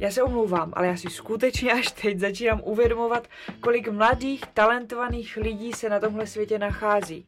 [0.00, 3.28] Já se omlouvám, ale já si skutečně až teď začínám uvědomovat,
[3.60, 7.26] kolik mladých, talentovaných lidí se na tomhle světě nachází.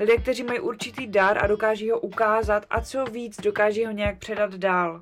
[0.00, 4.18] Lidé, kteří mají určitý dar a dokáží ho ukázat a co víc, dokáží ho nějak
[4.18, 5.00] předat dál.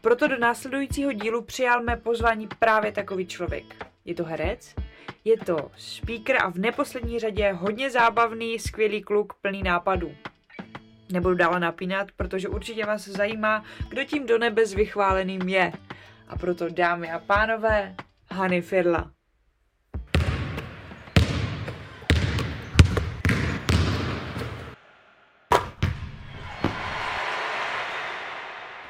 [0.00, 3.86] Proto do následujícího dílu přijal mé pozvání právě takový člověk.
[4.04, 4.74] Je to herec,
[5.24, 10.14] je to speaker a v neposlední řadě hodně zábavný, skvělý kluk plný nápadů.
[11.12, 15.72] Nebudu dále napínat, protože určitě vás zajímá, kdo tím do nebe vychváleným je.
[16.28, 17.94] A proto, dámy a pánové,
[18.30, 19.12] Hany Firla.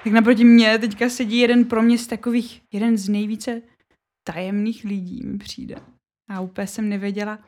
[0.04, 3.62] Tak naproti mě teďka sedí jeden pro mě z takových, jeden z nejvíce
[4.24, 5.76] tajemných lidí mi přijde.
[6.28, 7.38] A úplně jsem nevěděla,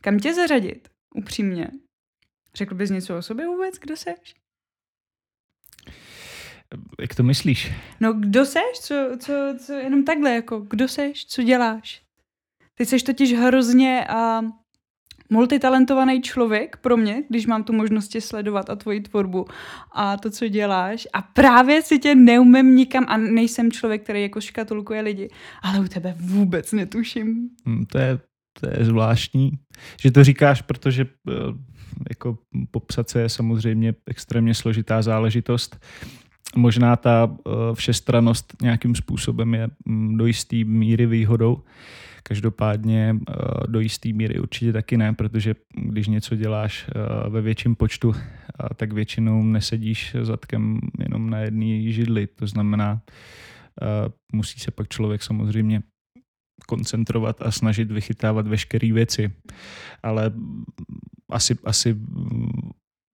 [0.00, 1.70] kam tě zařadit, upřímně.
[2.54, 4.34] Řekl bys něco o sobě vůbec, kdo seš?
[7.00, 7.72] Jak to myslíš?
[8.00, 8.80] No kdo seš?
[8.80, 11.26] Co, co, co, jenom takhle, jako kdo seš?
[11.26, 12.02] Co děláš?
[12.74, 14.42] Ty seš totiž hrozně a
[15.30, 19.46] multitalentovaný člověk pro mě, když mám tu možnost sledovat a tvoji tvorbu
[19.92, 21.08] a to, co děláš.
[21.12, 25.28] A právě si tě neumím nikam a nejsem člověk, který jako škatulkuje lidi,
[25.62, 27.48] ale u tebe vůbec netuším.
[27.66, 28.18] Hmm, to je,
[28.60, 29.52] to je zvláštní,
[30.00, 31.32] že to říkáš, protože eh,
[32.08, 32.38] jako
[32.70, 35.78] popsat se je samozřejmě extrémně složitá záležitost.
[36.56, 41.62] Možná ta eh, všestranost nějakým způsobem je mm, do jisté míry výhodou.
[42.22, 43.34] Každopádně eh,
[43.66, 48.14] do jisté míry určitě taky ne, protože když něco děláš eh, ve větším počtu,
[48.76, 52.26] tak většinou nesedíš zadkem jenom na jedné židli.
[52.26, 53.00] To znamená,
[54.32, 55.82] musí se pak člověk samozřejmě
[56.66, 59.32] koncentrovat a snažit vychytávat veškeré věci.
[60.02, 60.32] Ale
[61.30, 61.96] asi, asi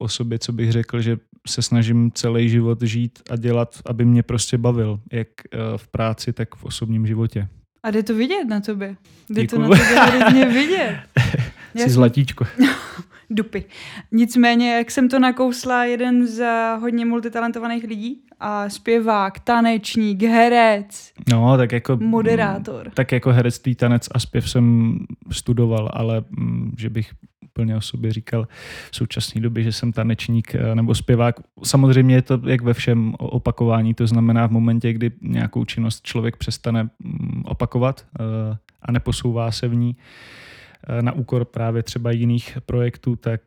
[0.03, 1.17] o sobě, co bych řekl, že
[1.47, 6.33] se snažím celý život žít a dělat, aby mě prostě bavil, jak eh, v práci,
[6.33, 7.49] tak v osobním životě.
[7.83, 8.97] A jde to vidět na tobě.
[9.31, 9.63] Jde Děkuju.
[9.63, 11.01] to na tobě hodně vidět.
[11.75, 12.47] Jsi zlatíčko.
[13.31, 13.65] Dupy.
[14.13, 16.47] Nicméně, jak jsem to nakousla, jeden z
[16.81, 22.91] hodně multitalentovaných lidí, a zpěvák, tanečník, herec, no, tak jako, moderátor.
[22.95, 24.99] Tak jako herectví, tanec a zpěv jsem
[25.33, 27.11] studoval, ale mm, že bych
[27.57, 28.49] úplně o sobě říkal
[28.91, 31.41] v současné době, že jsem tanečník eh, nebo zpěvák.
[31.65, 36.37] Samozřejmě je to jak ve všem opakování, to znamená v momentě, kdy nějakou činnost člověk
[36.37, 42.59] přestane mm, opakovat eh, a neposouvá se v ní eh, na úkor právě třeba jiných
[42.67, 43.41] projektů, tak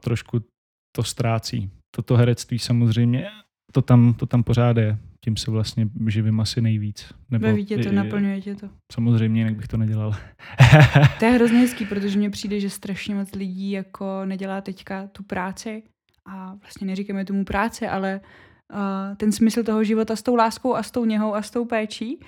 [0.00, 0.40] trošku
[0.96, 1.70] to ztrácí.
[1.96, 3.28] Toto herectví samozřejmě,
[3.72, 7.14] to tam, to tam pořád je tím se vlastně živím asi nejvíc.
[7.30, 8.68] Nebo Baví tě to, naplňuje tě to.
[8.92, 10.16] Samozřejmě, jinak bych to nedělal.
[11.18, 15.22] to je hrozně hezký, protože mně přijde, že strašně moc lidí jako nedělá teďka tu
[15.22, 15.82] práci
[16.26, 18.20] a vlastně neříkáme tomu práce, ale
[18.72, 21.64] uh, ten smysl toho života s tou láskou a s tou něhou a s tou
[21.64, 22.20] péčí.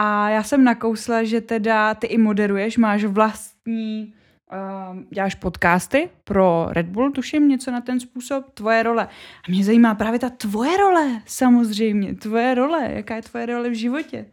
[0.00, 4.14] A já jsem nakousla, že teda ty i moderuješ, máš vlastní
[4.54, 9.08] uh, děláš podcasty pro Red Bull, tuším něco na ten způsob, tvoje role.
[9.48, 13.74] A mě zajímá právě ta tvoje role, samozřejmě, tvoje role, jaká je tvoje role v
[13.74, 14.26] životě.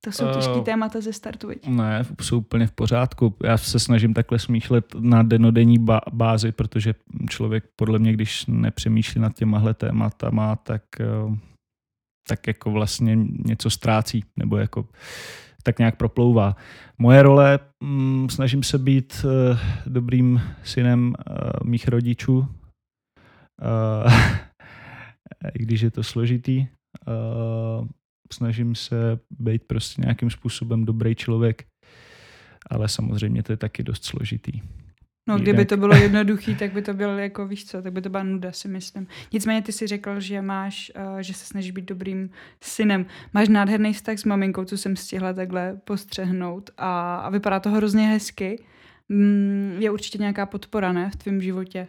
[0.00, 1.66] To jsou těžké uh, témata ze startu, viď?
[1.66, 3.34] Ne, jsou úplně v pořádku.
[3.44, 5.78] Já se snažím takhle smýšlet na denodenní
[6.12, 6.94] bázi, protože
[7.28, 10.82] člověk podle mě, když nepřemýšlí nad těmahle tématama, tak,
[11.24, 11.36] uh,
[12.28, 14.88] tak jako vlastně něco ztrácí, nebo jako
[15.64, 16.56] tak nějak proplouvá.
[16.98, 21.14] Moje role, mm, snažím se být uh, dobrým synem uh,
[21.64, 22.46] mých rodičů, uh,
[25.54, 26.66] i když je to složitý.
[28.32, 31.66] Snažím se být prostě nějakým způsobem dobrý člověk,
[32.70, 34.60] ale samozřejmě to je taky dost složitý.
[35.26, 38.08] No, kdyby to bylo jednoduchý, tak by to bylo jako, víš co, tak by to
[38.08, 39.06] byla nuda, si myslím.
[39.32, 42.30] Nicméně ty si řekl, že máš, uh, že se snažíš být dobrým
[42.60, 43.06] synem.
[43.34, 48.08] Máš nádherný vztah s maminkou, co jsem stihla takhle postřehnout a, a vypadá to hrozně
[48.08, 48.62] hezky.
[49.08, 51.88] Mm, je určitě nějaká podpora, ne, v tvém životě?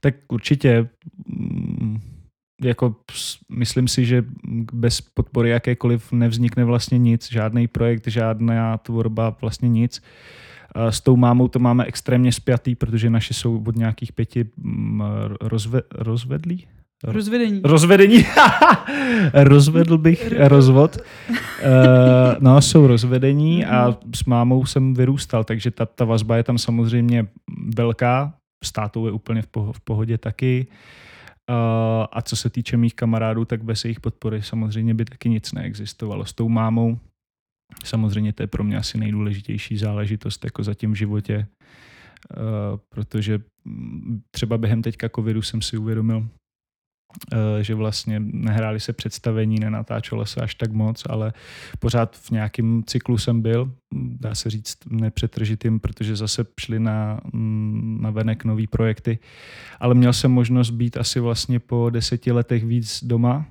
[0.00, 0.88] Tak určitě.
[1.26, 2.00] Mm,
[2.62, 2.96] jako
[3.48, 4.24] myslím si, že
[4.72, 9.98] bez podpory jakékoliv nevznikne vlastně nic, žádný projekt, žádná tvorba, vlastně nic.
[9.98, 10.44] Uh,
[10.90, 15.02] s tou mámou to máme extrémně spjatý, protože naši jsou od nějakých pěti mm,
[15.40, 16.66] rozve, rozvedlí.
[17.04, 17.60] Rozvedení.
[17.64, 18.24] Rozvedení.
[19.34, 20.96] Rozvedl bych rozvod.
[20.96, 21.36] Uh,
[22.40, 23.96] no, jsou rozvedení a mhm.
[24.14, 27.26] s mámou jsem vyrůstal, takže ta, ta vazba je tam samozřejmě
[27.74, 28.34] velká.
[28.64, 30.66] S tátou je úplně v, poho- v pohodě taky.
[31.50, 35.52] Uh, a co se týče mých kamarádů, tak bez jejich podpory samozřejmě by taky nic
[35.52, 36.24] neexistovalo.
[36.24, 36.98] S tou mámou
[37.84, 43.38] Samozřejmě to je pro mě asi nejdůležitější záležitost jako zatím v životě, uh, protože
[44.30, 46.28] třeba během teďka covidu jsem si uvědomil,
[47.32, 51.32] Eh, že vlastně nehráli se představení, nenatáčelo se až tak moc, ale
[51.78, 57.98] pořád v nějakém cyklu jsem byl, dá se říct nepřetržitým, protože zase šli na, mm,
[58.02, 59.18] na venek nový projekty,
[59.80, 63.46] ale měl jsem možnost být asi vlastně po deseti letech víc doma,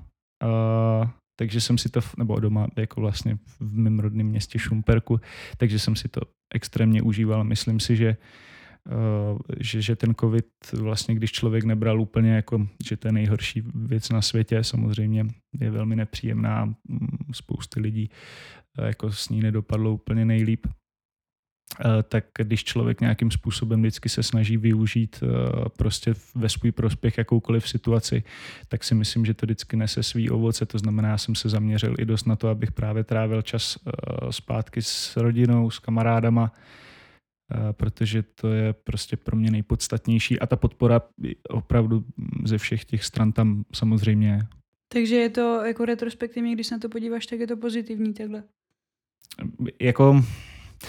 [1.36, 5.20] takže jsem si to, nebo doma jako vlastně v mém rodném městě Šumperku,
[5.56, 6.20] takže jsem si to
[6.54, 7.44] extrémně užíval.
[7.44, 8.16] Myslím si, že
[8.88, 13.62] Eh, že, že ten covid vlastně, když člověk nebral úplně jako, že to je nejhorší
[13.74, 15.26] věc na světě, samozřejmě
[15.60, 18.10] je velmi nepříjemná, mm, spousty lidí
[18.78, 20.66] eh, jako s ní nedopadlo úplně nejlíp,
[22.08, 25.22] tak když člověk nějakým způsobem vždycky se snaží využít
[25.76, 28.22] prostě ve svůj prospěch jakoukoliv situaci,
[28.68, 30.66] tak si myslím, že to vždycky nese svý ovoce.
[30.66, 33.78] To znamená, já jsem se zaměřil i dost na to, abych právě trávil čas
[34.30, 36.52] zpátky s rodinou, s kamarádama,
[37.72, 41.00] protože to je prostě pro mě nejpodstatnější a ta podpora
[41.48, 42.04] opravdu
[42.44, 44.46] ze všech těch stran tam samozřejmě je.
[44.88, 48.42] Takže je to jako retrospektivně, když se na to podíváš, tak je to pozitivní takhle.
[49.80, 50.24] Jako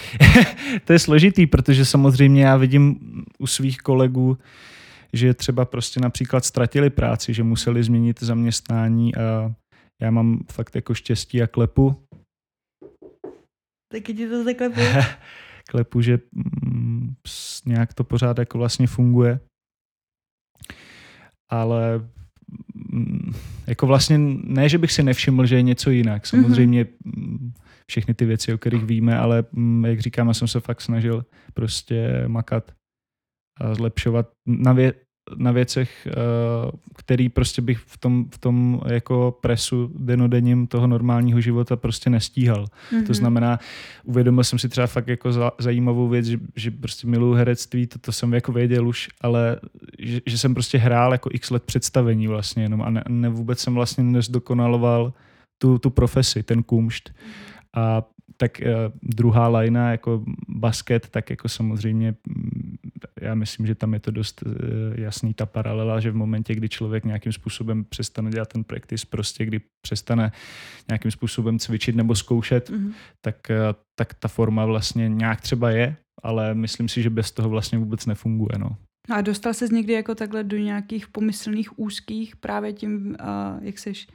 [0.86, 3.00] to je složitý, protože samozřejmě já vidím
[3.40, 4.38] u svých kolegů,
[5.14, 9.54] že třeba prostě například ztratili práci, že museli změnit zaměstnání a
[10.02, 11.96] já mám fakt jako štěstí a klepu.
[13.92, 14.82] Taky ti to zaklepu?
[15.70, 16.20] klepu, že
[16.66, 17.16] mm,
[17.66, 19.40] nějak to pořád jako vlastně funguje.
[21.50, 22.10] Ale
[22.92, 23.34] mm,
[23.68, 26.26] jako vlastně ne, že bych si nevšiml, že je něco jinak.
[26.28, 27.52] Samozřejmě mm-hmm.
[27.92, 29.44] Všechny ty věci, o kterých víme, ale
[29.86, 32.72] jak říkám, já jsem se fakt snažil prostě makat
[33.62, 34.94] a zlepšovat na, vě-
[35.36, 36.12] na věcech, eh,
[36.98, 42.66] který prostě bych v tom, v tom jako presu denodenním toho normálního života prostě nestíhal.
[42.66, 42.90] Mm-hmm.
[42.90, 43.14] To mhm.
[43.14, 43.60] znamená,
[44.04, 48.12] uvědomil jsem si třeba fakt jako zajímavou věc, že, že prostě miluji herectví, to, to
[48.12, 49.60] jsem jako věděl už, ale
[50.00, 53.60] že, že jsem prostě hrál jako x let představení vlastně jenom a ne, ne vůbec
[53.60, 55.14] jsem vlastně nezdokonaloval
[55.62, 57.10] tu, tu profesi, ten kumšt.
[57.10, 57.55] Mm-hmm.
[57.76, 58.04] A
[58.38, 58.70] tak uh,
[59.04, 62.76] druhá lajna jako basket, tak jako samozřejmě mm,
[63.22, 64.54] já myslím, že tam je to dost uh,
[64.96, 69.46] jasný ta paralela, že v momentě, kdy člověk nějakým způsobem přestane dělat ten practice, prostě
[69.46, 70.32] kdy přestane
[70.88, 72.94] nějakým způsobem cvičit nebo zkoušet, mm-hmm.
[73.22, 73.56] tak, uh,
[73.96, 78.06] tak ta forma vlastně nějak třeba je, ale myslím si, že bez toho vlastně vůbec
[78.06, 78.58] nefunguje.
[78.58, 78.78] No.
[79.10, 84.08] A dostal se někdy jako takhle do nějakých pomyslných úzkých právě tím, uh, jak seš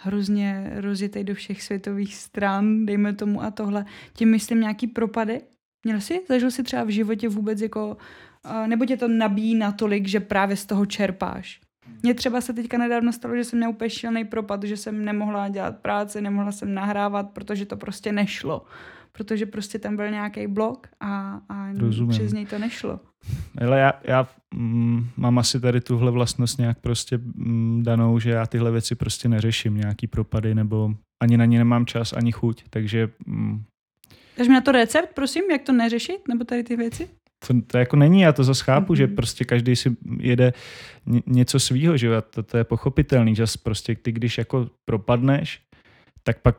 [0.00, 3.84] hrozně rozjetý do všech světových stran, dejme tomu a tohle.
[4.12, 5.40] Tím myslím nějaký propady?
[5.84, 6.20] Měl jsi?
[6.28, 7.96] Zažil jsi třeba v životě vůbec jako,
[8.66, 11.60] nebo tě to nabíjí natolik, že právě z toho čerpáš?
[12.02, 15.78] Mně třeba se teďka nedávno stalo, že jsem měl úplně propad, že jsem nemohla dělat
[15.78, 18.66] práci, nemohla jsem nahrávat, protože to prostě nešlo.
[19.16, 21.72] Protože prostě tam byl nějaký blok a, a
[22.08, 23.00] přes něj to nešlo.
[23.60, 28.46] Ale já, já mm, mám asi tady tuhle vlastnost nějak prostě mm, danou, že já
[28.46, 33.08] tyhle věci prostě neřeším, nějaký propady, nebo ani na ně nemám čas, ani chuť, takže...
[33.26, 33.64] Mm,
[34.38, 37.08] Dáš mi na to recept, prosím, jak to neřešit, nebo tady ty věci?
[37.46, 38.96] To, to jako není, já to zase chápu, mm-hmm.
[38.96, 39.16] že mhm.
[39.16, 40.52] prostě každý si jede
[41.26, 45.60] něco svýho, že to, to je pochopitelný, že prostě ty, když jako propadneš,
[46.22, 46.56] tak pak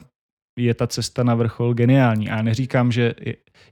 [0.58, 2.30] je ta cesta na vrchol geniální.
[2.30, 3.14] A já neříkám, že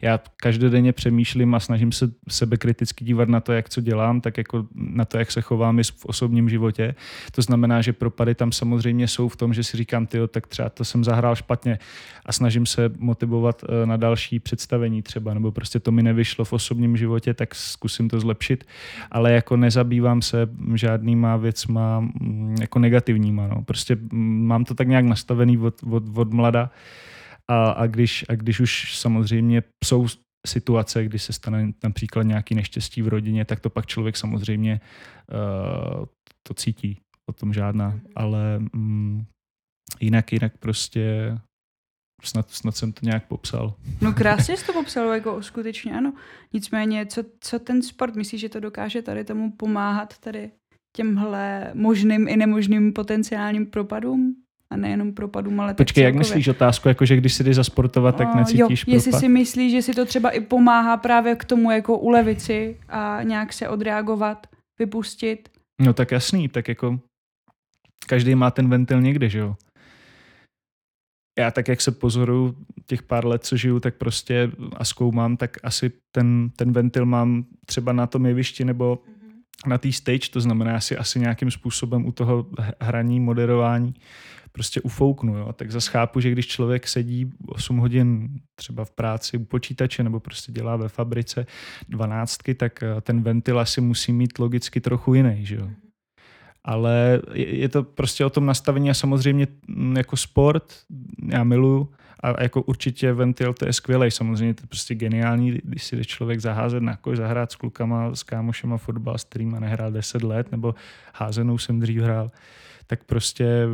[0.01, 4.37] já každodenně přemýšlím a snažím se sebe kriticky dívat na to, jak co dělám, tak
[4.37, 6.95] jako na to, jak se chovám i v osobním životě.
[7.31, 10.69] To znamená, že propady tam samozřejmě jsou v tom, že si říkám, ty, tak třeba
[10.69, 11.79] to jsem zahrál špatně
[12.25, 16.53] a snažím se motivovat eh, na další představení třeba, nebo prostě to mi nevyšlo v
[16.53, 18.63] osobním životě, tak zkusím to zlepšit,
[19.11, 23.47] ale jako nezabývám se žádnýma věcma mm, jako negativníma.
[23.47, 23.63] No.
[23.63, 26.71] Prostě mm, mám to tak nějak nastavený od, od, od mlada,
[27.51, 30.07] a, a, když, a když už samozřejmě jsou
[30.47, 34.81] situace, kdy se stane například nějaký neštěstí v rodině, tak to pak člověk samozřejmě
[35.99, 36.05] uh,
[36.47, 36.99] to cítí.
[37.29, 37.99] O tom žádná.
[38.15, 39.25] Ale um,
[39.99, 41.37] jinak, jinak prostě
[42.23, 43.73] snad, snad jsem to nějak popsal.
[44.01, 46.13] No krásně jsi to popsal, jako skutečně ano.
[46.53, 50.51] Nicméně, co, co ten sport, myslíš, že to dokáže tady tomu pomáhat tady
[50.95, 54.44] těmhle možným i nemožným potenciálním propadům?
[54.69, 58.35] A nejenom propadům, ale Počkej, jak myslíš otázku, jako že když si jdeš zasportovat, tak
[58.35, 58.93] necítíš jo, propad?
[58.93, 62.77] jestli si myslíš, že si to třeba i pomáhá právě k tomu jako ulevit si
[62.89, 64.47] a nějak se odreagovat,
[64.79, 65.49] vypustit?
[65.81, 66.99] No tak jasný, tak jako
[68.07, 69.55] každý má ten ventil někde, že jo?
[71.39, 72.55] Já tak, jak se pozoruju
[72.85, 77.45] těch pár let, co žiju, tak prostě a zkoumám, tak asi ten, ten ventil mám
[77.65, 78.99] třeba na tom jevišti nebo.
[79.67, 82.45] Na té stage, to znamená, asi asi nějakým způsobem u toho
[82.81, 83.93] hraní, moderování
[84.51, 85.37] prostě ufouknu.
[85.37, 85.53] Jo?
[85.53, 90.19] Tak zase chápu, že když člověk sedí 8 hodin třeba v práci u počítače nebo
[90.19, 91.45] prostě dělá ve fabrice
[91.89, 95.45] dvanáctky, tak eh, ten ventil asi musí mít logicky trochu jiný.
[95.45, 95.69] Že jo?
[96.65, 100.73] ale je to prostě o tom nastavení a samozřejmě mm, jako sport
[101.31, 101.89] já miluju
[102.25, 106.05] a jako určitě Ventil to je skvělý, samozřejmě to je prostě geniální, když si jde
[106.05, 110.51] člověk zaházet na koš, zahrát s klukama, s kámošema fotbal, s kterýma nehrál 10 let,
[110.51, 110.75] nebo
[111.13, 112.31] házenou jsem dřív hrál,
[112.87, 113.65] tak prostě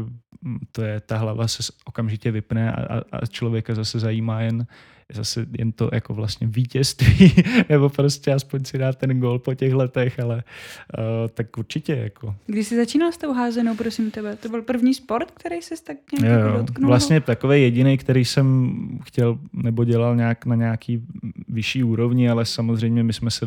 [0.41, 4.67] mm, to je, ta hlava se okamžitě vypne a, a, a člověka zase zajímá jen,
[5.13, 7.33] zase jen to jako vlastně vítězství,
[7.69, 11.03] nebo prostě aspoň si dát ten gol po těch letech, ale uh,
[11.33, 12.35] tak určitě jako.
[12.45, 15.97] Když jsi začínal s tou házenou, prosím tebe, to byl první sport, který jsi tak
[16.19, 16.87] nějak jo, jako dotknul?
[16.87, 18.71] Vlastně takový jediný, který jsem
[19.03, 21.05] chtěl nebo dělal nějak na nějaký
[21.47, 23.45] vyšší úrovni, ale samozřejmě my jsme se,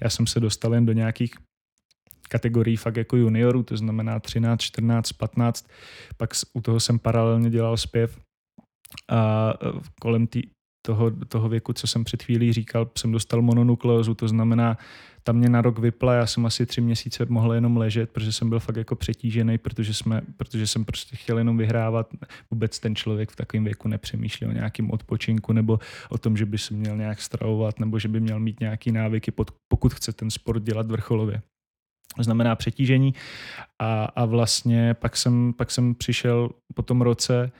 [0.00, 1.34] já jsem se dostal jen do nějakých
[2.30, 5.66] kategorií fakt jako juniorů, to znamená 13, 14, 15,
[6.16, 8.18] pak u toho jsem paralelně dělal zpěv
[9.08, 9.52] a
[10.00, 10.42] kolem tý,
[10.82, 14.78] toho, toho věku, co jsem před chvílí říkal, jsem dostal mononukleózu, to znamená,
[15.22, 18.48] tam mě na rok vypla, já jsem asi tři měsíce mohl jenom ležet, protože jsem
[18.48, 22.08] byl fakt jako přetížený, protože, jsme, protože jsem prostě chtěl jenom vyhrávat.
[22.50, 26.58] Vůbec ten člověk v takovém věku nepřemýšlí o nějakém odpočinku nebo o tom, že by
[26.58, 29.32] se měl nějak stravovat nebo že by měl mít nějaký návyky,
[29.68, 31.42] pokud chce ten sport dělat vrcholově.
[32.16, 33.14] To znamená přetížení
[33.78, 37.52] a, a vlastně pak jsem, pak jsem přišel po tom roce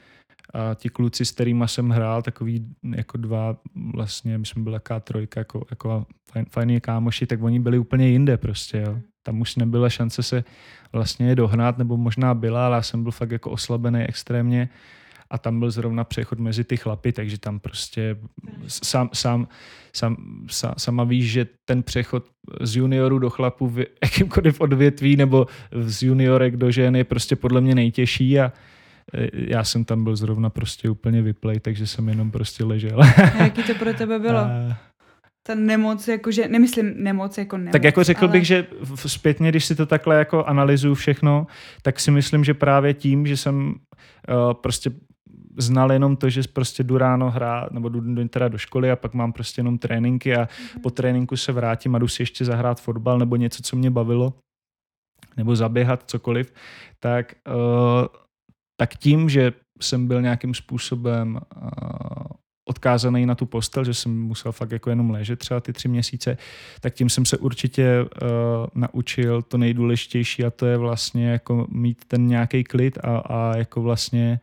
[0.54, 2.66] a ti kluci, s kterými jsem hrál, takový
[2.96, 3.56] jako dva,
[3.94, 8.08] vlastně, my jsme byli taká trojka, jako, jako fajn, fajný kámoši, tak oni byli úplně
[8.08, 8.98] jinde prostě, jo.
[9.22, 10.44] Tam už nebyla šance se
[10.92, 14.68] vlastně je dohnat, nebo možná byla, ale já jsem byl fakt jako oslabený extrémně
[15.30, 18.16] a tam byl zrovna přechod mezi ty chlapy, takže tam prostě
[18.66, 19.48] sám, sám,
[19.92, 20.16] sám,
[20.50, 22.24] sám, sama víš, že ten přechod
[22.60, 27.60] z junioru do chlapu v jakýmkoliv odvětví nebo z juniorek do žen je prostě podle
[27.60, 28.52] mě nejtěžší a
[29.32, 33.02] já jsem tam byl zrovna prostě úplně vyplej, takže jsem jenom prostě ležel.
[33.02, 34.38] A jaký to pro tebe bylo?
[34.38, 34.76] A...
[35.46, 37.72] Ta nemoc, jakože, nemyslím nemoc jako nemoc.
[37.72, 38.32] Tak jako řekl ale...
[38.32, 41.46] bych, že zpětně, když si to takhle jako analyzuju všechno,
[41.82, 43.74] tak si myslím, že právě tím, že jsem
[44.28, 44.90] uh, prostě
[45.58, 48.96] znal jenom to, že prostě jdu ráno hrát, nebo jdu, jdu teda do školy a
[48.96, 50.80] pak mám prostě jenom tréninky a mm-hmm.
[50.82, 54.34] po tréninku se vrátím a jdu si ještě zahrát fotbal nebo něco, co mě bavilo,
[55.36, 56.52] nebo zaběhat, cokoliv,
[57.00, 58.06] tak uh,
[58.80, 61.70] tak tím, že jsem byl nějakým způsobem uh,
[62.68, 66.36] odkázaný na tu postel, že jsem musel fakt jako jenom ležet třeba ty tři měsíce,
[66.80, 68.08] tak tím jsem se určitě uh,
[68.74, 73.82] naučil to nejdůležitější a to je vlastně jako mít ten nějaký klid a, a jako
[73.82, 74.40] vlastně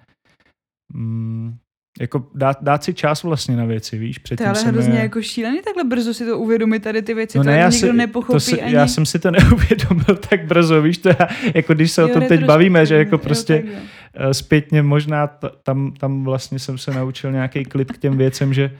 [0.93, 1.57] mm,
[1.99, 4.17] jako dát, dát si čas vlastně na věci, víš?
[4.17, 5.03] Předtím to je ale hrozně je...
[5.03, 7.87] jako šílený takhle brzo si to uvědomit, tady ty věci, no ne, to já nikdo
[7.87, 8.75] si, nepochopí to si, ani...
[8.75, 12.13] Já jsem si to neuvědomil tak brzo, víš, to já, jako když se jo, o
[12.13, 13.81] tom teď bavíme, že jako prostě jo, eh,
[14.31, 18.77] zpětně možná t, tam, tam vlastně jsem se naučil nějaký klid k těm věcem, že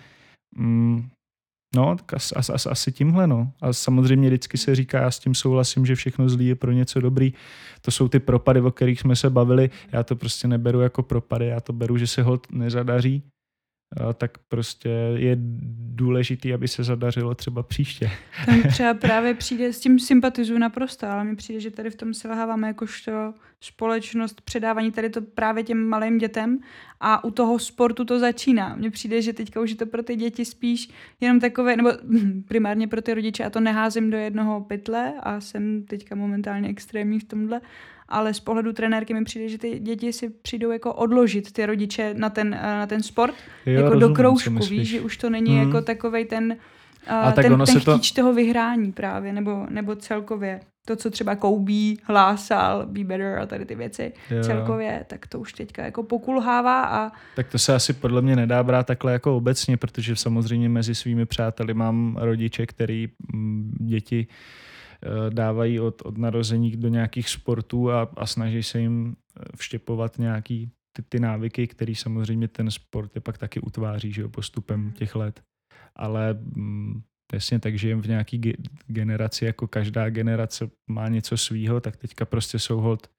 [0.56, 1.10] mm,
[1.76, 3.52] No, tak asi, asi, asi tímhle, no.
[3.62, 7.02] A samozřejmě vždycky se říká, já s tím souhlasím, že všechno zlý je pro něco
[7.02, 7.34] dobrý.
[7.82, 9.70] To jsou ty propady, o kterých jsme se bavili.
[9.92, 13.24] Já to prostě neberu jako propady, já to beru, že se hod nezadaří
[14.14, 15.38] tak prostě je
[15.96, 18.12] důležitý, aby se zadařilo třeba příště.
[18.46, 22.14] Tam třeba právě přijde, s tím sympatizuju naprosto, ale mi přijde, že tady v tom
[22.14, 26.60] selháváme jakožto společnost předávání tady to právě těm malým dětem
[27.00, 28.76] a u toho sportu to začíná.
[28.76, 30.90] Mně přijde, že teďka už je to pro ty děti spíš
[31.22, 31.90] jenom takové, nebo
[32.48, 37.20] primárně pro ty rodiče, a to neházím do jednoho pytle a jsem teďka momentálně extrémní
[37.20, 37.62] v tomhle,
[38.10, 42.14] ale z pohledu trenérky mi přijde, že ty děti si přijdou jako odložit ty rodiče
[42.18, 43.36] na ten, eh, na ten sport,
[43.66, 45.68] jo, jako rozumím, do kroužku, víš, že už to není hmm.
[45.68, 46.58] jako takovej ten,
[47.08, 48.22] uh, a tak ten, ono ten chtíč to...
[48.22, 53.66] toho vyhrání právě, nebo, nebo celkově to, co třeba Koubí hlásal, be better a tady
[53.66, 54.44] ty věci jo.
[54.44, 57.12] celkově, tak to už teďka jako pokulhává a...
[57.36, 61.26] Tak to se asi podle mě nedá brát takhle jako obecně, protože samozřejmě mezi svými
[61.26, 64.28] přáteli mám rodiče, který mm, děti
[65.04, 70.18] Eh, dávají od, od narození do nějakých sportů a, a snaží se jim eh, vštěpovat
[70.18, 74.82] nějaký ty, ty návyky, který samozřejmě ten sport je pak taky utváří že jo, postupem
[74.82, 74.92] hmm.
[74.92, 75.42] těch let.
[75.96, 76.38] Ale
[77.34, 78.56] mm, jasně tak žijeme v nějaký ge-
[78.88, 83.10] generaci, jako každá generace má něco svýho, tak teďka prostě jsou hold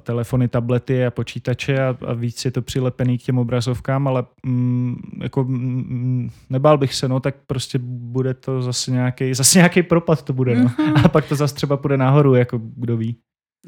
[0.00, 4.96] telefony, tablety a počítače a, a víc je to přilepený k těm obrazovkám, ale mm,
[5.22, 10.22] jako mm, nebál bych se, no, tak prostě bude to zase nějaký, zase nějaký propad
[10.22, 10.68] to bude, no.
[10.68, 11.00] Mm-hmm.
[11.04, 13.16] A pak to zase třeba půjde nahoru, jako kdo ví.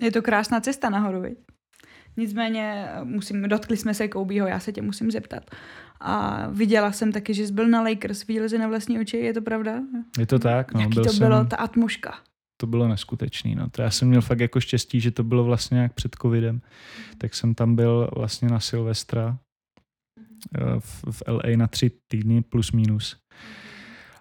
[0.02, 1.38] Je to krásná cesta nahoru, viď?
[2.16, 5.50] Nicméně musím, dotkli jsme se Koubího, já se tě musím zeptat.
[6.00, 9.35] A viděla jsem taky, že jsi byl na Lakers, viděli jsi na vlastní oči, je
[9.35, 9.80] to pravda?
[10.19, 10.80] Je to tak, no.
[10.80, 11.28] Jaký byl to jsem...
[11.28, 12.14] bylo, ta atmuška?
[12.61, 13.54] to bylo neskutečný.
[13.54, 13.71] No.
[13.71, 16.61] To já jsem měl fakt jako štěstí, že to bylo vlastně jak před covidem.
[17.19, 19.38] Tak jsem tam byl vlastně na Silvestra
[20.59, 23.16] eh, v, v LA na tři týdny plus minus.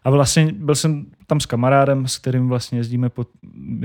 [0.03, 3.25] A vlastně byl jsem tam s kamarádem, s kterým vlastně jezdíme, po,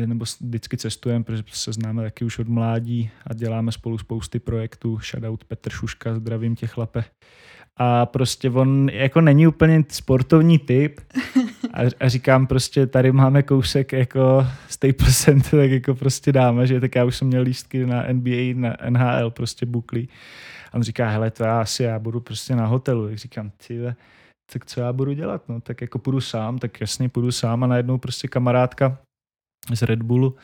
[0.07, 4.99] nebo vždycky cestujeme, protože se známe taky už od mládí a děláme spolu spousty projektů.
[4.99, 7.05] Shoutout Petr Šuška, zdravím tě chlape.
[7.76, 11.00] A prostě on jako není úplně sportovní typ
[11.73, 16.81] a, a říkám prostě, tady máme kousek jako Staples Center, tak jako prostě dáme, že
[16.81, 20.09] tak já už jsem měl lístky na NBA, na NHL, prostě buklí.
[20.73, 23.09] A on říká, hele, to já asi já budu prostě na hotelu.
[23.09, 23.95] Jak říkám, ty
[24.52, 25.49] tak co já budu dělat?
[25.49, 28.99] No, tak jako půjdu sám, tak jasně půjdu sám a najednou prostě kamarádka
[29.75, 30.37] z Red Bullu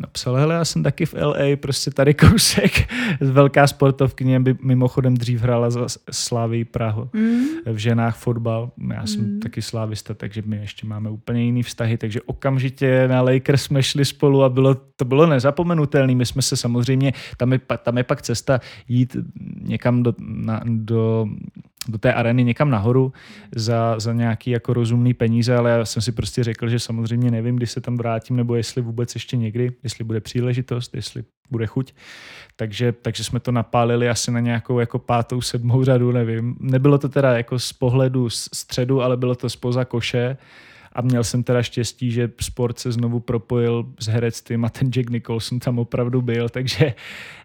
[0.00, 2.72] napsal, hele, já jsem taky v LA, prostě tady kousek,
[3.20, 7.44] velká sportovkyně, by mimochodem dřív hrála za Slávy Prahu mm.
[7.66, 9.40] v ženách fotbal, já jsem mm.
[9.40, 14.04] taky slávista, takže my ještě máme úplně jiný vztahy, takže okamžitě na Lakers jsme šli
[14.04, 18.22] spolu a bylo, to bylo nezapomenutelné, my jsme se samozřejmě, tam je, tam je pak
[18.22, 19.16] cesta jít
[19.60, 21.28] někam do, na, do
[21.88, 23.12] do té areny někam nahoru
[23.54, 27.56] za, za nějaký jako rozumný peníze, ale já jsem si prostě řekl, že samozřejmě nevím,
[27.56, 31.92] kdy se tam vrátím, nebo jestli vůbec ještě někdy, jestli bude příležitost, jestli bude chuť.
[32.56, 36.56] Takže, takže jsme to napálili asi na nějakou jako pátou, sedmou řadu, nevím.
[36.60, 40.36] Nebylo to teda jako z pohledu středu, ale bylo to spoza koše
[40.92, 45.10] a měl jsem teda štěstí, že sport se znovu propojil s herectvím a ten Jack
[45.10, 46.94] Nicholson tam opravdu byl, takže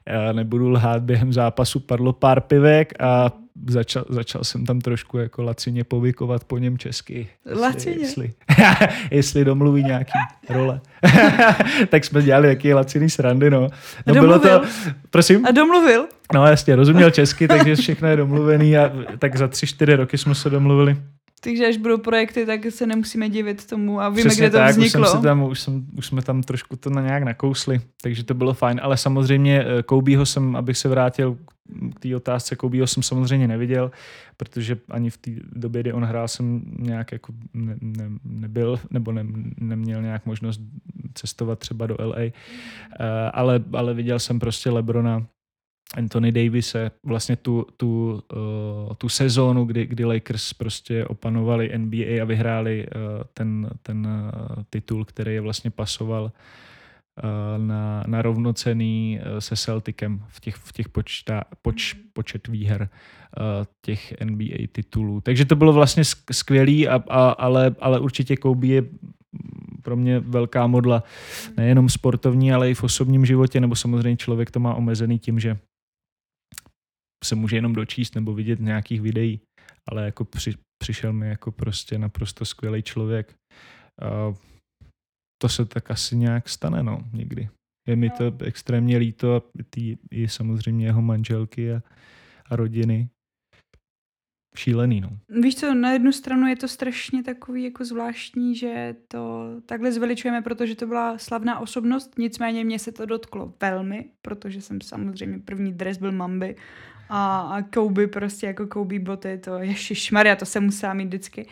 [0.06, 3.32] já nebudu lhát, během zápasu padlo pár pivek a
[3.68, 7.28] začal, začal jsem tam trošku jako lacině povykovat po něm česky.
[7.56, 7.96] Lacině?
[7.96, 8.34] Jestli,
[9.12, 10.12] jestli domluví nějaký
[10.50, 10.82] role.
[11.90, 13.70] tak jsme dělali jaký laciný srandy, no.
[14.08, 14.62] no bylo to,
[15.10, 15.46] prosím?
[15.46, 16.08] A domluvil?
[16.34, 20.36] No jasně, rozuměl česky, takže všechno je domluvený a tak za tři, čtyři roky jsme
[20.36, 20.98] se domluvili.
[21.42, 24.72] Takže až budou projekty, tak se nemusíme divit tomu a víme, Přesně kde to tak,
[24.72, 25.02] vzniklo.
[25.02, 28.34] Už, jsem tam, už, jsem, už jsme tam trošku to na nějak nakousli, takže to
[28.34, 28.80] bylo fajn.
[28.84, 31.55] Ale samozřejmě eh, Koubího jsem, abych se vrátil k
[32.00, 33.92] té otázce, Koubího jsem samozřejmě neviděl,
[34.38, 39.12] protože ani v té době, kdy on hrál, jsem nějak jako ne, ne, nebyl, nebo
[39.12, 39.26] ne,
[39.60, 40.62] neměl nějak možnost
[41.14, 42.22] cestovat třeba do LA, uh,
[43.00, 45.28] eh, ale, ale viděl jsem prostě Lebrona
[45.98, 52.26] Anthony Davise, vlastně tu, tu, uh, tu sezónu, kdy, kdy Lakers prostě opanovali NBA a
[52.26, 56.30] vyhráli uh, ten, ten uh, titul, který je vlastně pasoval uh,
[57.58, 63.66] na, na rovnocený uh, se Celticem v těch, v těch počta, poč, počet výher uh,
[63.86, 65.22] těch NBA titulů.
[65.22, 68.84] Takže to bylo vlastně skvělý, a, a, ale, ale určitě Kobe je
[69.82, 71.04] pro mě velká modla,
[71.58, 75.58] nejenom sportovní, ale i v osobním životě, nebo samozřejmě člověk to má omezený tím, že
[77.24, 79.40] se může jenom dočíst nebo vidět nějakých videí,
[79.90, 83.34] ale jako při, přišel mi jako prostě naprosto skvělý člověk.
[84.02, 84.34] A
[85.38, 87.50] to se tak asi nějak stane, no, někdy.
[87.88, 91.82] Je mi to extrémně líto a tý, i samozřejmě jeho manželky a,
[92.50, 93.10] a rodiny.
[94.58, 95.10] Šílený, no.
[95.30, 100.42] Víš co, na jednu stranu je to strašně takový jako zvláštní, že to takhle zveličujeme,
[100.42, 105.74] protože to byla slavná osobnost, nicméně mě se to dotklo velmi, protože jsem samozřejmě první
[105.74, 106.56] dres byl Mamby
[107.10, 111.48] a, a Kobe prostě jako Kobe boty, to je šišmaria, to se musela mít vždycky.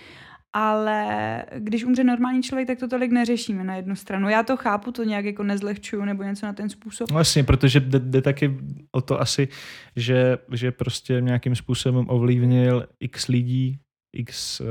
[0.53, 4.29] Ale když umře normální člověk, tak to tolik neřešíme na jednu stranu.
[4.29, 7.11] Já to chápu, to nějak jako nezlehčuju nebo něco na ten způsob.
[7.11, 8.57] No jasně, protože jde, jde taky
[8.91, 9.47] o to asi,
[9.95, 13.79] že, že prostě nějakým způsobem ovlivnil x lidí,
[14.15, 14.65] x eh,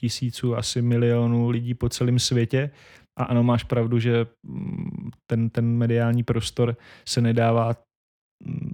[0.00, 2.70] tisíců, asi milionů lidí po celém světě.
[3.18, 6.76] A ano, máš pravdu, že mm, ten, ten mediální prostor
[7.08, 7.74] se nedává
[8.44, 8.72] mm,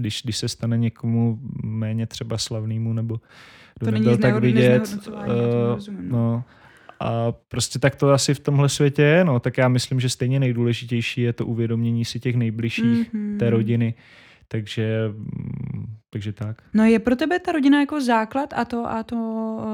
[0.00, 3.20] když, když se stane někomu méně třeba slavnému nebo
[3.78, 4.98] to nebyl tak vidět.
[5.08, 5.14] Uh,
[6.00, 6.44] no.
[7.00, 9.40] A prostě tak to asi v tomhle světě je, no.
[9.40, 13.38] Tak já myslím, že stejně nejdůležitější je to uvědomění si těch nejbližších, mm-hmm.
[13.38, 13.94] té rodiny.
[14.48, 16.62] Takže, mm, takže tak.
[16.74, 19.16] No je pro tebe ta rodina jako základ a to, a to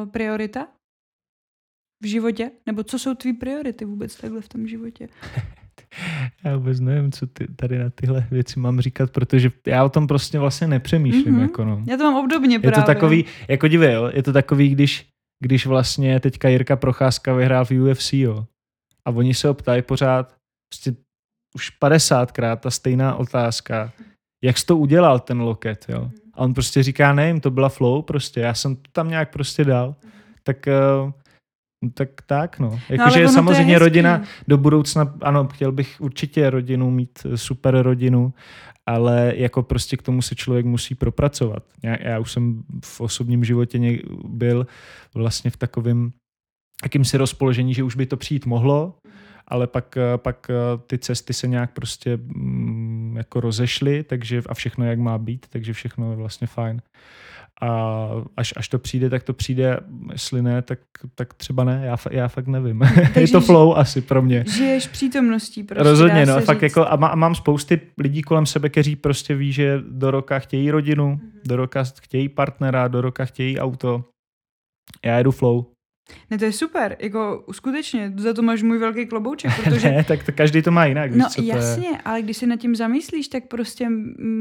[0.03, 0.67] eh, priorita
[2.03, 2.51] v životě?
[2.67, 5.09] Nebo co jsou tvý priority vůbec takhle v tom životě?
[6.45, 10.07] já vůbec nevím, co ty, tady na tyhle věci mám říkat, protože já o tom
[10.07, 11.37] prostě vlastně nepřemýšlím.
[11.37, 11.43] Mm-hmm.
[11.43, 11.83] Jako no.
[11.87, 12.83] Já to mám obdobně je právě.
[12.83, 15.07] to takový, jako dívej, jo, je to takový, když,
[15.43, 18.47] když vlastně teďka Jirka Procházka vyhrál v UFC, jo,
[19.05, 20.35] a oni se optají pořád,
[20.73, 20.95] prostě
[21.55, 23.93] už 50krát ta stejná otázka,
[24.45, 26.11] jak jsi to udělal, ten loket, jo.
[26.35, 29.65] A on prostě říká, nevím, to byla flow prostě, já jsem to tam nějak prostě
[29.65, 29.95] dal.
[30.43, 30.69] Tak
[31.05, 31.13] uh,
[31.91, 32.81] tak tak, no.
[32.89, 38.33] Jakože no, samozřejmě rodina do budoucna, ano, chtěl bych určitě rodinu mít, eh, super rodinu,
[38.87, 41.63] ale jako prostě k tomu se člověk musí propracovat.
[41.83, 44.67] Já, já už jsem v osobním životě byl
[45.15, 46.13] vlastně v takovém
[46.83, 48.95] jakýmsi rozpoložení, že už by to přijít mohlo,
[49.49, 50.55] ale pak, eh, pak eh,
[50.87, 55.73] ty cesty se nějak prostě mm, jako rozešli, takže a všechno jak má být, takže
[55.73, 56.83] všechno je vlastně fajn.
[57.65, 59.81] A až, až to přijde, tak to přijde,
[60.13, 60.79] jestli ne, tak,
[61.15, 62.83] tak třeba ne, já, já fakt nevím.
[63.17, 64.45] je to flow asi pro mě.
[64.57, 66.63] Žiješ přítomností prostě, Rozhodně, no, fakt říct.
[66.63, 70.39] jako a, má, a mám spousty lidí kolem sebe, kteří prostě ví, že do roka
[70.39, 71.31] chtějí rodinu, Mhm.
[71.47, 74.05] do roka chtějí partnera, do roka chtějí auto.
[75.05, 75.67] Já jedu flow.
[76.31, 80.25] Ne, to je super, jako skutečně, za to máš můj velký klobouček, protože ne, tak
[80.25, 81.11] to každý to má jinak.
[81.11, 81.55] No víš, co to je.
[81.55, 83.87] jasně, ale když si nad tím zamyslíš, tak prostě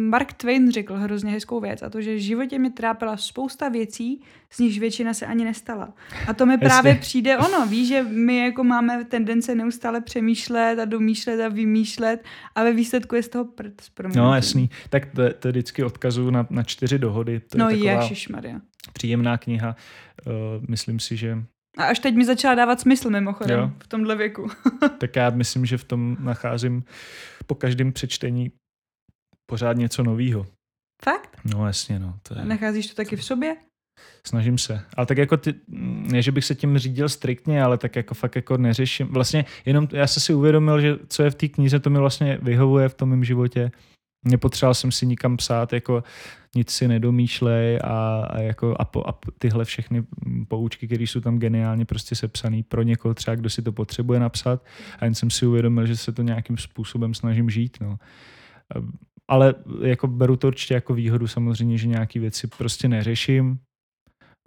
[0.09, 4.21] Mark Twain řekl hrozně hezkou věc a to, že v životě mi trápila spousta věcí,
[4.49, 5.93] z nichž většina se ani nestala.
[6.27, 10.85] A to mi právě přijde ono, víš, že my jako máme tendence neustále přemýšlet a
[10.85, 12.23] domýšlet a vymýšlet
[12.55, 13.81] a ve výsledku je z toho prd.
[14.15, 17.39] No jasný, tak to, to vždycky odkazuju na, na čtyři dohody.
[17.39, 18.59] To No je ježišmarja.
[18.93, 19.75] příjemná kniha.
[20.27, 20.33] Uh,
[20.69, 21.37] myslím si, že
[21.77, 23.71] A až teď mi začala dávat smysl mimochodem Jo.
[23.83, 24.49] v tomhle věku.
[24.97, 26.83] tak já myslím, že v tom nacházím
[27.47, 28.51] po každém přečtení
[29.45, 30.45] pořád něco novýho.
[31.03, 31.37] Fakt?
[31.45, 32.19] No jasně, no.
[32.23, 32.45] To je...
[32.45, 33.55] Nacházíš to taky v sobě?
[34.27, 34.85] Snažím se.
[34.97, 35.53] Ale tak jako ty,
[36.11, 39.07] ne, že bych se tím řídil striktně, ale tak jako fakt jako neřeším.
[39.07, 42.37] Vlastně jenom já jsem si uvědomil, že co je v té knize, to mi vlastně
[42.41, 43.71] vyhovuje v tom mém životě.
[44.25, 46.03] Nepotřeboval jsem si nikam psát, jako
[46.55, 50.03] nic si nedomýšlej a, a, jako, a, po, a tyhle všechny
[50.47, 54.65] poučky, které jsou tam geniálně prostě sepsané pro někoho třeba, kdo si to potřebuje napsat.
[54.99, 57.77] A jen jsem si uvědomil, že se to nějakým způsobem snažím žít.
[57.81, 57.97] No.
[59.27, 63.59] Ale jako beru to určitě jako výhodu samozřejmě, že nějaké věci prostě neřeším,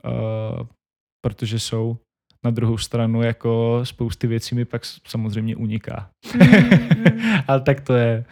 [0.04, 0.66] Uh,
[1.24, 1.96] protože jsou.
[2.44, 6.10] Na druhou stranu jako spousty věcí mi pak samozřejmě uniká.
[6.34, 8.24] Mm, Ale tak to je.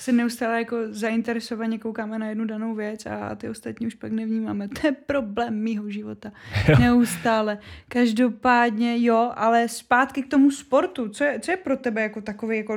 [0.00, 4.68] Se neustále jako zainteresovaně koukáme na jednu danou věc a ty ostatní už pak nevnímáme.
[4.80, 6.32] To je problém mýho života.
[6.68, 6.76] Jo.
[6.80, 7.58] Neustále.
[7.88, 11.08] Každopádně jo, ale zpátky k tomu sportu.
[11.08, 12.76] Co je, co je pro tebe jako takový jako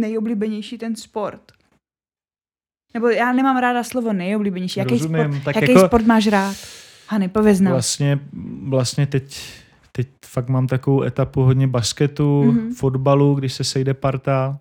[0.00, 1.42] nejoblíbenější ten sport?
[2.94, 4.80] Nebo já nemám ráda slovo nejoblíbenější.
[4.80, 6.56] Jaký, Rozumím, sport, jaký jako- sport máš rád?
[7.08, 7.72] Hany, pověz nám.
[7.72, 8.18] Vlastně,
[8.68, 9.40] vlastně teď,
[9.92, 12.58] teď fakt mám takovou etapu hodně basketu, Mhm.
[12.58, 12.74] mm-hmm.
[12.74, 14.58] fotbalu, když se sejde parta.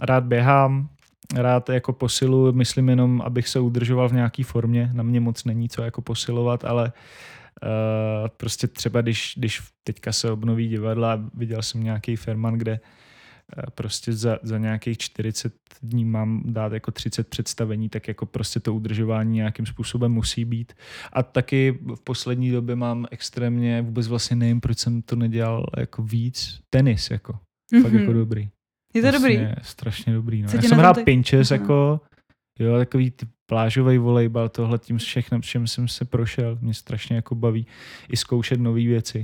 [0.00, 0.88] Rád běhám,
[1.36, 4.90] rád jako posilu, myslím jenom, abych se udržoval v nějaký formě.
[4.92, 6.92] Na mě moc není co jako posilovat, ale
[7.62, 13.70] Uh, prostě třeba, když, když teďka se obnoví divadla, viděl jsem nějaký Ferman, kde uh,
[13.74, 18.74] prostě za, za nějakých 40 dní mám dát jako 30 představení, tak jako prostě to
[18.74, 20.72] udržování nějakým způsobem musí být.
[21.12, 26.02] A taky v poslední době mám extrémně, vůbec vlastně nevím, proč jsem to nedělal jako
[26.02, 27.82] víc, tenis jako, mm-hmm.
[27.82, 28.48] fakt jako dobrý.
[28.94, 29.54] Je to vlastně dobrý?
[29.62, 30.42] strašně dobrý.
[30.42, 30.48] No.
[30.48, 31.60] Co Já jsem hrál tak- pinches Aha.
[31.60, 32.00] jako,
[32.58, 36.58] jo, takový ty plážový volejbal, tohle tím všechno, všem jsem se prošel.
[36.60, 37.66] Mě strašně jako baví
[38.08, 39.22] i zkoušet nové věci.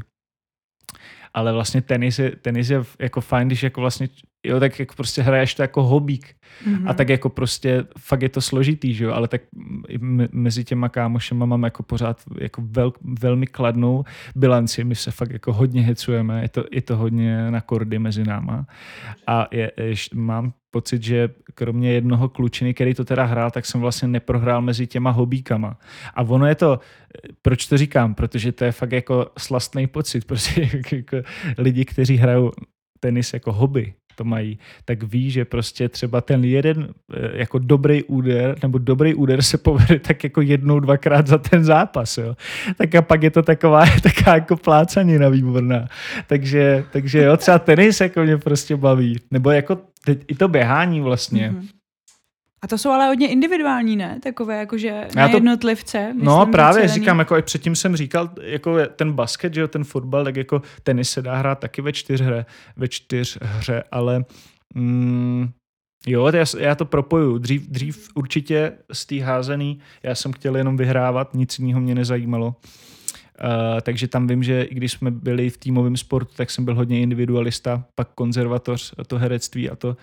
[1.35, 4.09] Ale vlastně tenis je, tenis je jako fajn, když jako vlastně,
[4.46, 6.35] jo, tak jako prostě hraješ to jako hobík.
[6.66, 6.88] Mhm.
[6.88, 9.40] A tak jako prostě fakt je to složitý, že jo, ale tak
[10.32, 14.04] mezi těma kámošema mám jako pořád jako vel, velmi kladnou
[14.37, 18.24] bilanci, my se fakt jako hodně hecujeme, je to, je to hodně na kordy mezi
[18.24, 18.66] náma
[19.26, 23.80] a je, ješ, mám pocit, že kromě jednoho klučiny, který to teda hrál, tak jsem
[23.80, 25.78] vlastně neprohrál mezi těma hobíkama.
[26.14, 26.80] A ono je to,
[27.42, 28.14] proč to říkám?
[28.14, 31.16] Protože to je fakt jako slastný pocit, prostě jako
[31.59, 32.52] lidi, kteří hrajou
[33.00, 38.02] tenis jako hobby, to mají, tak ví, že prostě třeba ten jeden eh, jako dobrý
[38.02, 42.37] úder, nebo dobrý úder se povede tak jako jednou, dvakrát za ten zápas, jo.
[42.76, 45.88] Tak a pak je to taková, taková jako plácanina výborná.
[46.26, 49.16] Takže, takže jo, třeba tenis jako mě prostě baví.
[49.31, 51.50] Nebo jako teď i to běhání vlastně.
[51.50, 51.68] Mhm.
[52.62, 54.18] A to jsou ale hodně individuální, ne?
[54.22, 56.14] Takové jakože na to- jednotlivce.
[56.22, 57.00] No právě vycelený.
[57.00, 60.62] říkám, jako i předtím jsem říkal, jako ten basket, že jo, ten fotbal, tak jako
[60.82, 64.24] tenis se dá hrát taky ve čtyř hře, ve čtyř hře, ale
[64.74, 65.48] mm,
[66.06, 67.38] jo, já, já to propoju.
[67.38, 72.54] Dřív, dřív určitě z té házený, já jsem chtěl jenom vyhrávat, nic jiného mě nezajímalo.
[73.44, 76.75] Uh, takže tam vím, že i když jsme byli v týmovém sportu, tak jsem byl
[76.75, 79.96] hodně individualista, pak konzervatoř, to herectví a to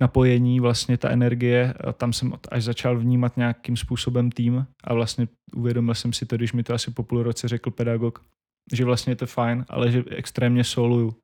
[0.00, 5.94] napojení, vlastně ta energie, tam jsem až začal vnímat nějakým způsobem tým a vlastně uvědomil
[5.94, 8.24] jsem si to, když mi to asi po půl roce řekl pedagog,
[8.72, 11.14] že vlastně je to fajn, ale že extrémně soluju.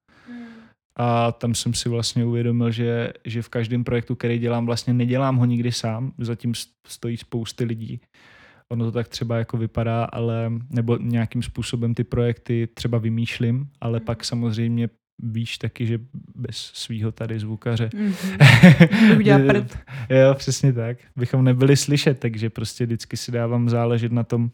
[0.99, 5.37] A tam jsem si vlastně uvědomil, že, že v každém projektu, který dělám, vlastně nedělám
[5.37, 6.53] ho nikdy sám, zatím
[6.87, 8.01] stojí spousty lidí.
[8.73, 14.01] Ono to tak třeba jako vypadá, ale nebo nějakým způsobem ty projekty třeba vymýšlím, ale
[14.01, 14.89] pak samozřejmě
[15.23, 15.99] víš taky, že
[16.35, 18.15] bez svýho tady zvukaře Mhm.
[19.19, 19.79] Udělal prd.
[20.11, 20.99] jo, přesně tak.
[21.17, 24.51] Bychom nebyli slyšet, takže prostě vždycky si dávám záležet na tom,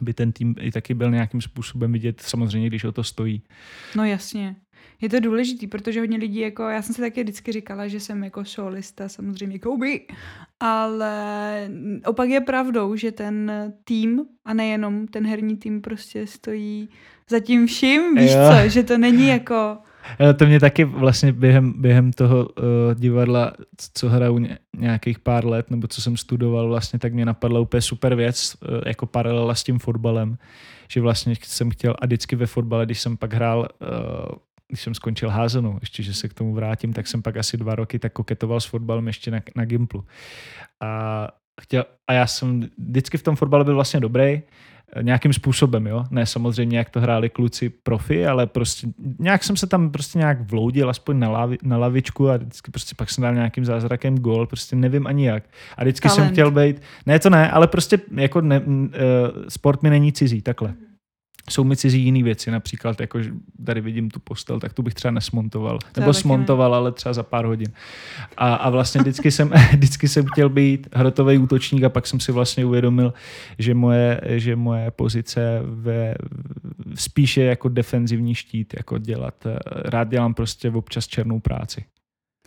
[0.00, 3.42] aby ten tým i taky byl nějakým způsobem vidět, samozřejmě, když o to stojí.
[3.96, 4.56] No jasně.
[5.00, 8.24] Je to důležitý, protože hodně lidí, jako já jsem si taky vždycky říkala, že jsem
[8.24, 9.86] jako solista, samozřejmě Kobe,
[10.60, 11.68] ale
[12.06, 13.52] opak je pravdou, že ten
[13.84, 16.88] tým a nejenom ten herní tým prostě stojí
[17.30, 18.38] za tím vším, víš jo.
[18.50, 19.78] co, že to není jako
[20.36, 23.52] to mě taky vlastně během, během toho uh, divadla,
[23.94, 24.46] co hraju
[24.76, 28.80] nějakých pár let, nebo co jsem studoval, vlastně tak mě napadla úplně super věc, uh,
[28.86, 30.38] jako paralela s tím fotbalem,
[30.88, 34.36] že vlastně jsem chtěl, a vždycky ve fotbale, když jsem pak hrál, uh,
[34.70, 37.74] když jsem skončil házenou, ještě, že se k tomu vrátím, tak jsem pak asi dva
[37.74, 40.04] roky tak koketoval s fotbalem ještě na, na Gimplu.
[40.80, 41.28] A,
[41.60, 44.42] chtěl, a já jsem vždycky v tom fotbale byl vlastně dobrý,
[45.02, 46.04] nějakým způsobem, jo.
[46.10, 50.50] Ne samozřejmě, jak to hráli kluci profi, ale prostě nějak jsem se tam prostě nějak
[50.50, 54.46] vloudil, aspoň na, lavi, na lavičku a vždycky prostě pak jsem dal nějakým zázrakem gol,
[54.46, 55.44] prostě nevím ani jak.
[55.76, 56.24] A vždycky Talent.
[56.24, 58.86] jsem chtěl být, ne to ne, ale prostě jako ne, uh,
[59.48, 60.74] sport mi není cizí, takhle
[61.52, 63.18] jsou mi cizí jiné věci, například jako,
[63.66, 65.78] tady vidím tu postel, tak tu bych třeba nesmontoval.
[65.92, 66.76] To nebo smontoval, ne.
[66.76, 67.72] ale třeba za pár hodin.
[68.36, 72.32] A, a vlastně vždycky jsem, vždycky jsem chtěl být hrotový útočník a pak jsem si
[72.32, 73.14] vlastně uvědomil,
[73.58, 76.14] že moje, že moje pozice ve,
[76.94, 79.46] spíše jako defenzivní štít, jako dělat.
[79.66, 81.84] Rád dělám prostě občas černou práci.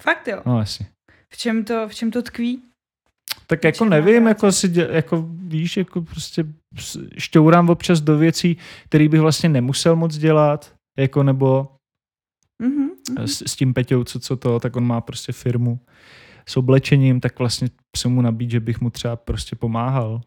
[0.02, 0.42] Fakt jo?
[0.46, 0.86] No asi.
[1.30, 2.62] V čem to, v čem to tkví?
[3.48, 6.46] Tak jako nevím, jako si děl, jako víš, jako prostě
[7.18, 11.68] šťourám občas do věcí, které bych vlastně nemusel moc dělat, jako nebo
[12.64, 12.90] mm-hmm.
[13.26, 15.80] s, s tím Peťou, co, co to, tak on má prostě firmu
[16.50, 20.22] s oblečením, tak vlastně se mu nabít, že bych mu třeba prostě pomáhal.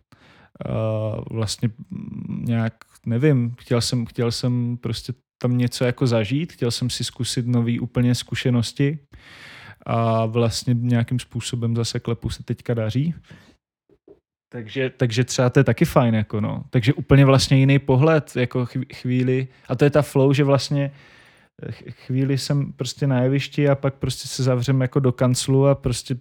[0.69, 1.71] Uh, vlastně
[2.29, 2.75] nějak,
[3.07, 7.81] nevím, chtěl jsem, chtěl jsem prostě tam něco jako zažít, chtěl jsem si zkusit nové
[7.81, 8.99] úplně zkušenosti
[9.87, 13.15] a vlastně nějakým způsobem zase klepu se teďka daří.
[14.53, 16.65] Takže, takže třeba to je taky fajn, jako no.
[16.71, 20.93] Takže úplně vlastně jiný pohled, jako chvíli, a to je ta flow, že vlastně
[21.63, 25.75] eh, chvíli jsem prostě na jevišti a pak prostě se zavřeme jako do kanclu a
[25.75, 26.17] prostě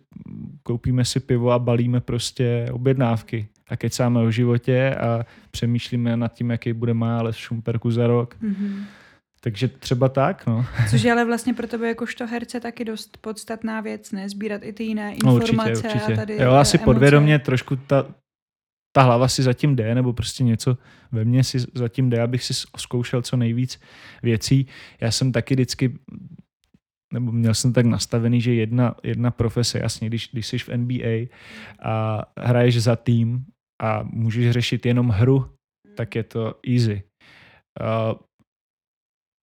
[0.64, 6.50] koupíme si pivo a balíme prostě objednávky a kecáme o životě a přemýšlíme nad tím,
[6.50, 8.36] jaký bude má Šumperku za rok.
[8.44, 8.84] Mm-hmm.
[9.46, 10.66] Takže třeba tak, no.
[10.90, 14.30] Což je ale vlastně pro tebe jakožto herce taky dost podstatná věc, ne?
[14.30, 16.14] Sbírat i ty jiné informace no, určitě, určitě.
[16.14, 16.86] a tady Jo, asi emoce.
[16.86, 18.06] podvědomě trošku ta,
[18.96, 20.78] ta hlava si zatím jde, nebo prostě něco
[21.12, 23.80] ve mně si zatím jde, abych si zkoušel co nejvíc
[24.24, 24.68] věcí.
[25.02, 26.00] Já jsem taky vždycky
[27.14, 31.28] nebo měl jsem tak nastavený, že jedna, jedna profese, jasně, když, když jsi v NBA
[31.80, 33.46] a hraješ za tým
[33.82, 35.50] a můžeš řešit jenom hru,
[35.96, 37.04] tak je to easy.
[37.82, 38.20] Uh,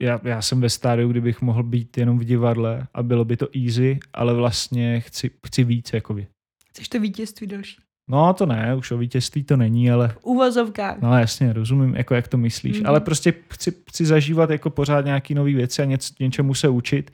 [0.02, 3.48] já, já jsem ve stádiu, kdybych mohl být jenom v divadle a bylo by to
[3.64, 5.92] easy, ale vlastně chci, chci víc.
[5.92, 6.26] Jakoby.
[6.68, 7.76] Chceš to vítězství další?
[8.08, 10.08] No to ne, už o vítězství to není, ale...
[10.08, 11.00] V uvozovkách.
[11.02, 12.86] No jasně, rozumím, jako jak to myslíš, mm.
[12.86, 17.10] ale prostě chci, chci zažívat jako pořád nějaký nové věci a něc, něčemu se učit.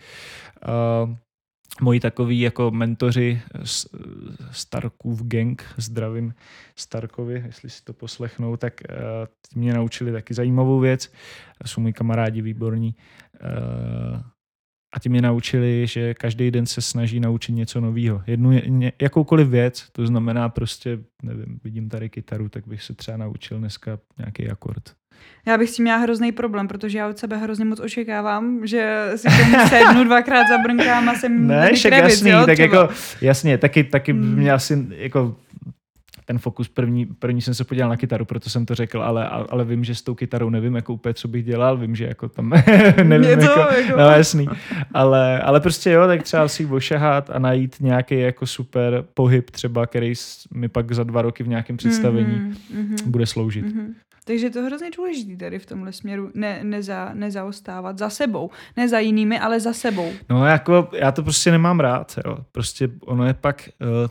[1.07, 1.15] Uh,
[1.81, 3.43] moji takový jako mentoři
[4.51, 6.35] Starkův gang, zdravím
[6.77, 8.97] Starkovi, jestli si to poslechnou, tak uh,
[9.55, 11.13] mě naučili taky zajímavou věc.
[11.67, 12.95] Jsou moji kamarádi výborní.
[13.43, 14.21] Uh,
[14.95, 18.23] a ti mě naučili, že každý den se snaží naučit něco nového.
[18.27, 18.61] Jednu,
[19.03, 23.99] jakoukoliv věc, to znamená prostě, nevím, vidím tady kytaru, tak bych se třeba naučil dneska
[24.19, 24.98] nějaký akord.
[25.47, 29.11] Já bych s tím měla hrozný problém, protože já od sebe hrozně moc očekávám, že
[29.17, 32.79] si tomu sednu dvakrát zabrnkám a jsem Ne, však jasný, jo, tak třeba.
[32.79, 34.35] jako jasně, taky, taky hmm.
[34.35, 35.37] mě asi jako
[36.29, 39.65] ten fokus první, první jsem se podíval na kytaru, proto jsem to řekl, ale, ale
[39.65, 42.49] vím, že s tou kytarou nevím jako úplně, co bych dělal, vím, že jako tam
[43.03, 44.49] nevím, to, jako, jako, no jasný,
[44.95, 49.87] ale, ale prostě jo, tak třeba si ošahat a najít nějaký jako super pohyb třeba,
[49.87, 50.13] který
[50.55, 53.67] mi pak za dva roky v nějakém představení mm-hmm, bude sloužit.
[53.67, 53.95] Mm-hmm.
[54.29, 58.51] Takže je to hrozně důležité tady v tomhle směru ne, neza, nezaostávat za sebou.
[58.77, 60.13] Ne za jinými, ale za sebou.
[60.29, 62.19] No jako já to prostě nemám rád.
[62.27, 62.39] Jo.
[62.53, 63.69] Prostě ono je pak...
[63.81, 64.11] Uh,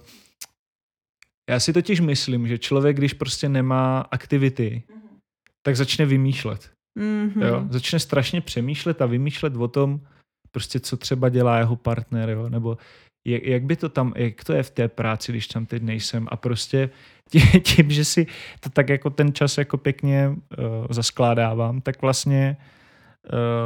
[1.49, 5.17] já si totiž myslím, že člověk, když prostě nemá aktivity, mm-hmm.
[5.65, 6.71] tak začne vymýšlet.
[6.99, 7.45] Mm-hmm.
[7.45, 7.67] Jo?
[7.69, 10.01] Začne strašně přemýšlet a vymýšlet o tom,
[10.51, 12.49] prostě co třeba dělá jeho partner, jo?
[12.49, 12.77] nebo
[13.27, 16.27] jak, jak by to tam, jak to je v té práci, když tam teď nejsem
[16.31, 16.89] a prostě
[17.61, 18.27] tím, že si
[18.59, 20.35] to tak jako ten čas jako pěkně uh,
[20.89, 22.57] zaskládávám, tak vlastně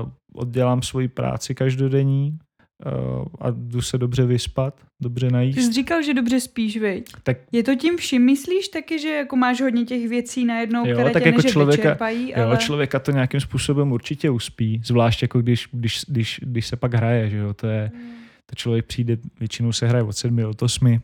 [0.04, 2.38] uh, oddělám svoji práci každodenní
[2.86, 5.56] uh, a jdu se dobře vyspat, dobře najíst.
[5.56, 7.12] Ty jsi říkal, že dobře spíš, viď?
[7.24, 10.94] Tak, je to tím vším, myslíš taky, že jako máš hodně těch věcí najednou, jo,
[10.94, 12.54] které tak tě jako člověka, vyčerpají, ale...
[12.54, 16.94] Jo, člověka to nějakým způsobem určitě uspí, zvlášť jako když, když, když, když se pak
[16.94, 17.92] hraje, že jo, to je...
[17.94, 18.22] Hmm
[18.52, 21.02] to člověk přijde, většinou se hraje od sedmi, od osmi.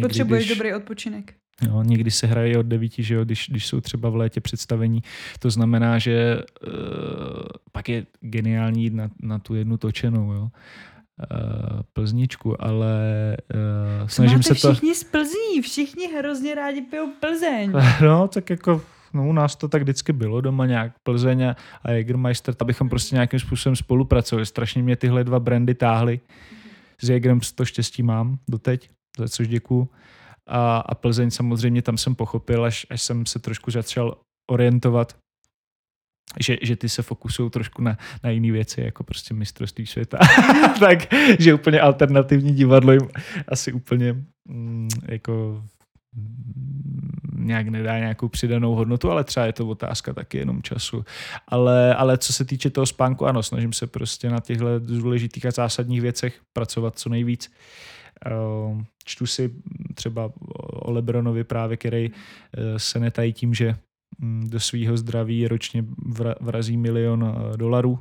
[0.00, 0.58] Potřebuješ když...
[0.58, 1.34] dobrý odpočinek.
[1.66, 5.02] Jo, někdy se hraje od devíti, že jo, když, když jsou třeba v létě představení.
[5.38, 6.72] To znamená, že uh,
[7.72, 10.48] pak je geniální jít na, na tu jednu točenou, jo.
[11.32, 12.96] Uh, plzničku, ale
[14.00, 14.72] uh, snažím se to...
[14.72, 17.72] všichni z Plzní, všichni hrozně rádi pijou Plzeň.
[18.02, 18.82] No, tak jako
[19.14, 23.40] no u nás to tak vždycky bylo doma nějak Plzeň a Jägermeister, abychom prostě nějakým
[23.40, 24.46] způsobem spolupracovali.
[24.46, 26.20] Strašně mě tyhle dva brandy táhly.
[27.02, 29.88] S Jägerem to štěstí mám doteď, za což děkuju.
[30.48, 34.16] A, a Plzeň samozřejmě tam jsem pochopil, až, až jsem se trošku začal
[34.50, 35.16] orientovat,
[36.40, 40.18] že, že ty se fokusují trošku na, na jiné věci, jako prostě mistrovství světa.
[40.80, 40.98] tak,
[41.38, 43.08] že úplně alternativní divadlo jim
[43.48, 45.62] asi úplně mm, jako
[47.38, 51.04] nějak nedá nějakou přidanou hodnotu, ale třeba je to otázka taky jenom času.
[51.48, 55.50] Ale, ale co se týče toho spánku, ano, snažím se prostě na těchto důležitých a
[55.50, 57.52] zásadních věcech pracovat co nejvíc.
[58.24, 59.54] Ehm, čtu si
[59.94, 60.32] třeba
[60.72, 63.74] o Lebronovi právě, který eh, se netají tím, že
[64.18, 65.84] mm, do svého zdraví ročně
[66.40, 67.98] vrazí milion eh, dolarů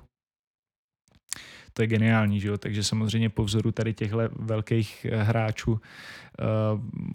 [1.73, 2.57] to je geniální, že jo?
[2.57, 5.81] takže samozřejmě po vzoru tady těchto velkých eh, hráčů,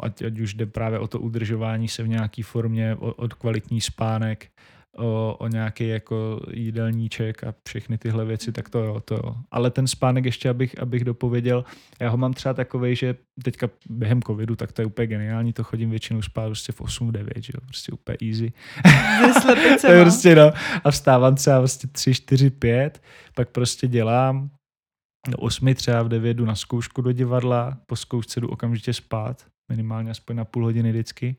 [0.00, 4.50] ať, ať už jde právě o to udržování se v nějaké formě, od kvalitní spánek,
[4.96, 9.34] o, o nějaký jako jídelníček a všechny tyhle věci, tak to jo, to jo.
[9.50, 11.64] Ale ten spánek ještě, abych, abych dopověděl,
[12.00, 15.64] já ho mám třeba takový, že teďka během covidu, tak to je úplně geniální, to
[15.64, 18.52] chodím většinou spát prostě v 8, 9, že jo, prostě úplně easy.
[19.80, 20.52] to je prostě no.
[20.84, 23.02] A vstávám třeba prostě 3, 4, 5,
[23.34, 24.50] pak prostě dělám,
[25.28, 29.46] do 8 třeba v 9 jdu na zkoušku do divadla, po zkoušce jdu okamžitě spát,
[29.70, 31.36] minimálně aspoň na půl hodiny vždycky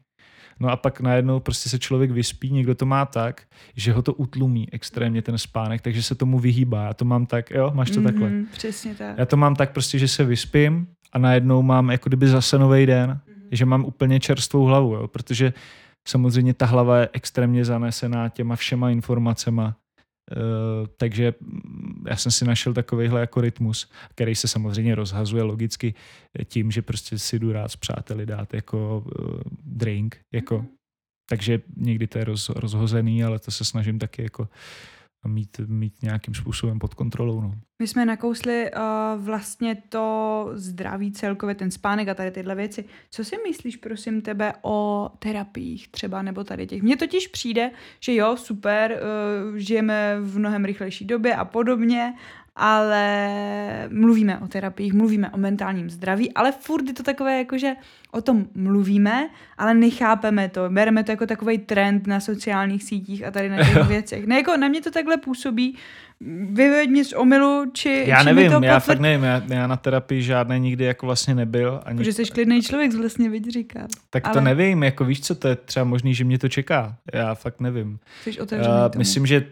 [0.60, 3.42] No a pak najednou prostě se člověk vyspí, někdo to má tak,
[3.76, 6.84] že ho to utlumí extrémně ten spánek, takže se tomu vyhýbá.
[6.84, 8.32] Já to mám tak, jo, máš to mm-hmm, takhle.
[8.52, 9.18] Přesně tak.
[9.18, 12.86] Já to mám tak prostě, že se vyspím a najednou mám jako kdyby zase nový
[12.86, 13.48] den, mm-hmm.
[13.52, 15.54] že mám úplně čerstvou hlavu, jo, protože
[16.08, 19.76] samozřejmě ta hlava je extrémně zanesená těma všema informacema
[20.32, 25.94] Uh, takže mm, já jsem si našel takovýhle jako rytmus, který se samozřejmě rozhazuje logicky
[26.46, 30.68] tím, že prostě si jdu rád s přáteli dát jako uh, drink, jako mm-hmm.
[31.30, 34.50] takže někdy to je roz, rozhozený, ale to se snažím taky jako
[35.28, 37.42] mít, mít nějakým způsobem pod kontrolou.
[37.42, 37.54] No.
[37.80, 42.86] My jsme nakousli uh, vlastně to zdraví celkově, ten spánek a tady tyhle věci.
[43.10, 46.82] Co si myslíš, prosím tebe, o terapiích třeba nebo tady těch?
[46.82, 49.00] Mně totiž přijde, že jo, super,
[49.52, 52.14] uh, žijeme v mnohem rychlejší době a podobně,
[52.56, 57.74] ale mluvíme o terapiích, mluvíme o mentálním zdraví, ale furt je to takové jako, že
[58.12, 63.32] o tom mluvíme, ale nechápeme to, bereme to jako takový trend na sociálních sítích a
[63.32, 64.28] tady na těch věcech.
[64.28, 65.78] Ne, jako na mě to takhle působí,
[66.50, 69.78] vyveď mě z omilu, či Já či nevím, to já fakt nevím, já, já na
[69.78, 71.82] terapii žádné nikdy jako vlastně nebyl.
[71.86, 71.98] Ani...
[71.98, 73.88] Protože jsi klidný člověk, vlastně vidí říká.
[74.10, 74.34] Tak ale...
[74.34, 76.96] to nevím, jako víš co, to je třeba možný, že mě to čeká.
[77.13, 78.00] Já fakt nevím.
[78.24, 79.46] Jsi otevřený uh, Myslím, že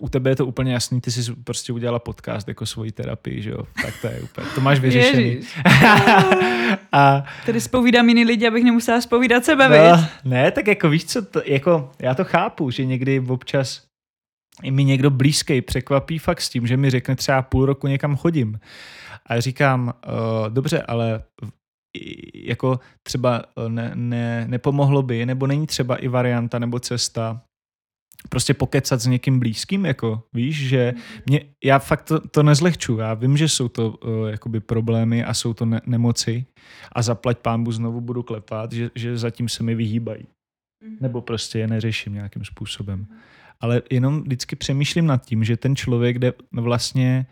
[0.00, 3.50] u tebe je to úplně jasný, ty jsi prostě udělala podcast jako svoji terapii, že
[3.50, 3.66] jo?
[3.82, 5.40] Tak to je úplně, to máš vyřešený.
[6.92, 11.22] a, Tady spovídám jiný lidi, abych nemusela spovídat sebe, no, Ne, tak jako víš co,
[11.22, 13.82] to, jako já to chápu, že někdy občas
[14.62, 18.16] i mi někdo blízký překvapí fakt s tím, že mi řekne třeba půl roku někam
[18.16, 18.60] chodím.
[19.26, 21.22] A říkám, uh, dobře, ale
[22.34, 27.42] jako třeba ne, ne, nepomohlo by, nebo není třeba i varianta nebo cesta
[28.28, 30.94] prostě pokecat s někým blízkým, jako víš, že
[31.26, 35.34] mě, já fakt to, to nezlehču, já vím, že jsou to uh, jakoby problémy a
[35.34, 36.46] jsou to ne- nemoci
[36.92, 40.26] a zaplať pámbu znovu budu klepat, že, že zatím se mi vyhýbají.
[40.84, 40.96] Mhm.
[41.00, 43.06] Nebo prostě je neřeším nějakým způsobem.
[43.60, 47.26] Ale jenom vždycky přemýšlím nad tím, že ten člověk jde vlastně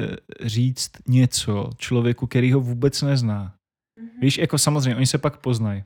[0.00, 0.06] uh,
[0.48, 3.54] říct něco člověku, který ho vůbec nezná.
[4.00, 4.20] Mm-hmm.
[4.20, 5.84] Víš, jako samozřejmě, oni se pak poznají.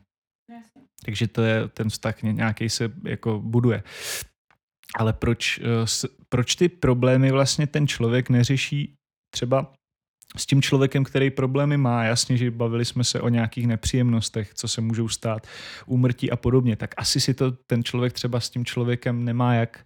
[1.04, 3.82] Takže to je ten vztah nějaký se jako buduje
[4.94, 8.94] ale proč, eh, proč ty problémy vlastně ten člověk neřeší
[9.30, 9.72] třeba
[10.36, 14.68] s tím člověkem, který problémy má, jasně, že bavili jsme se o nějakých nepříjemnostech, co
[14.68, 15.46] se můžou stát,
[15.86, 19.84] úmrtí a podobně, tak asi si to ten člověk třeba s tím člověkem nemá jak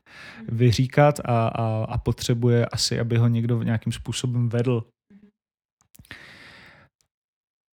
[0.49, 4.85] vyříkat a, a, a potřebuje asi, aby ho někdo nějakým způsobem vedl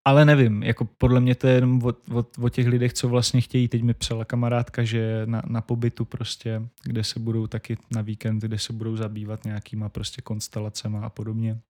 [0.06, 3.40] ale nevím, jako podle mě to je jenom o, o, o těch lidech, co vlastně
[3.40, 3.68] chtějí.
[3.68, 8.38] Teď mi psala kamarádka, že na, na pobytu prostě, kde se budou taky na víkend,
[8.38, 11.60] kde se budou zabývat nějakýma prostě konstelacema a podobně.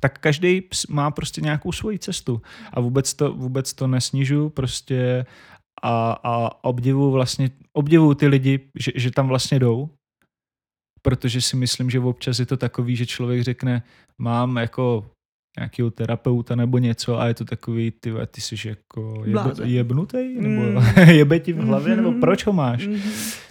[0.00, 2.42] Tak každý má prostě nějakou svoji cestu
[2.72, 5.26] a vůbec to, vůbec to nesnižu prostě
[5.82, 9.90] a, a obdivu vlastně, obdivu ty lidi, že, že tam vlastně jdou,
[11.02, 13.82] protože si myslím, že občas je to takový, že člověk řekne,
[14.18, 15.10] mám jako
[15.58, 20.62] nějakého terapeuta nebo něco a je to takový, ty, ty jsi jako jeb, jebnutý, nebo
[20.62, 20.78] Mm.
[21.08, 22.20] jebe ti v hlavě, nebo Mhm.
[22.20, 22.86] proč ho máš?
[22.86, 23.00] Mhm.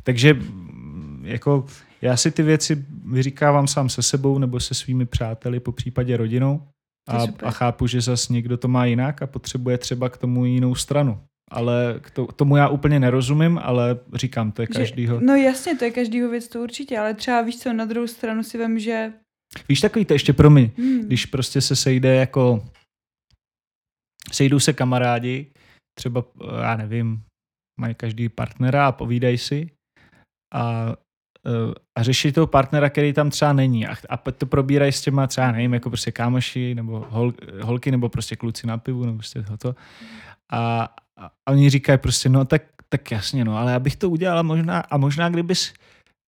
[0.03, 1.65] Takže mm, jako
[2.01, 6.61] já si ty věci vyříkávám sám se sebou nebo se svými přáteli, po případě rodinou
[7.09, 10.75] a, a chápu, že zas někdo to má jinak a potřebuje třeba k tomu jinou
[10.75, 11.19] stranu.
[11.53, 15.19] Ale k to, tomu já úplně nerozumím, ale říkám, to je Že- každýho.
[15.19, 18.43] No jasně, to je každýho věc, to určitě, ale třeba víš co, na druhou stranu
[18.43, 19.13] si vím, že...
[19.69, 22.65] Víš, takový to ještě pro mě, Hmm, když prostě se sejde jako
[24.31, 25.47] sejdou se kamarádi,
[25.97, 26.23] třeba,
[26.61, 27.23] já nevím,
[27.79, 29.69] mají každý partnera a povídají si
[30.53, 30.95] a,
[31.45, 35.27] eh, a řeší toho partnera, který tam třeba není a, a to probírají s těma
[35.27, 39.41] třeba, nevím, jako prostě kámoši nebo hol, holky nebo prostě kluci na pivu nebo prostě
[39.41, 39.75] toto.
[40.51, 40.89] A,
[41.19, 44.79] a, oni říkají prostě, no tak, tak jasně, no, ale já bych to udělala možná
[44.79, 45.73] a možná kdybys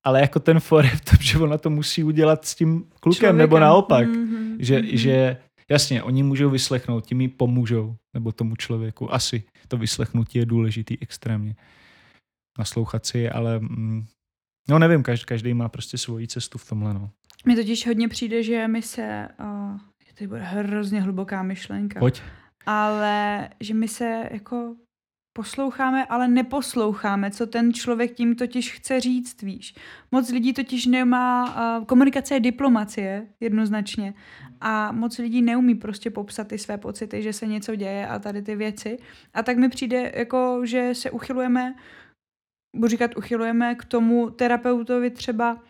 [0.03, 3.37] ale jako ten for je v tom, že ona to musí udělat s tím klukem,
[3.37, 3.61] nebo člověkem.
[3.61, 4.07] naopak.
[4.07, 4.87] Mhm, Že, mhm.
[4.97, 5.37] že
[5.69, 9.13] jasně, oni můžou vyslechnout, tím jí pomůžou, nebo tomu člověku.
[9.13, 11.55] Asi to vyslechnutí je důležitý extrémně.
[12.59, 14.05] Naslouchat si, ale mm,
[14.69, 16.93] no nevím, každý, každý má prostě svoji cestu v tomhle.
[16.93, 17.09] No.
[17.45, 19.27] Mně totiž hodně přijde, že my se...
[19.39, 19.77] Uh,
[20.17, 21.99] to bude hrozně hluboká myšlenka.
[21.99, 22.21] Pojď.
[22.65, 24.75] ale že my se jako
[25.33, 29.75] posloucháme, ale neposloucháme, co ten člověk tím totiž chce říct, víš.
[30.11, 31.45] Moc lidí totiž nemá,
[31.79, 34.13] uh, komunikace je diplomacie, jednoznačně,
[34.61, 38.41] a moc lidí neumí prostě popsat ty své pocity, že se něco děje a tady
[38.41, 38.97] ty věci.
[39.33, 41.75] A tak mi přijde, jako, že se uchylujeme,
[42.75, 45.63] budu říkat uchylujeme k tomu terapeutovi třeba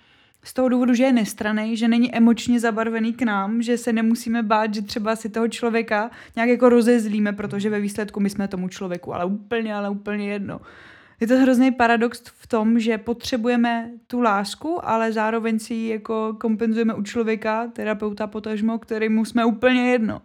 [0.43, 4.43] z toho důvodu, že je nestranej, že není emočně zabarvený k nám, že se nemusíme
[4.43, 8.67] bát, že třeba si toho člověka nějak jako rozezlíme, protože ve výsledku my jsme tomu
[8.67, 10.61] člověku, ale úplně, ale úplně jedno.
[11.19, 16.37] Je to hrozný paradox v tom, že potřebujeme tu lásku, ale zároveň si ji jako
[16.39, 20.21] kompenzujeme u člověka, terapeuta potažmo, kterýmu jsme úplně jedno.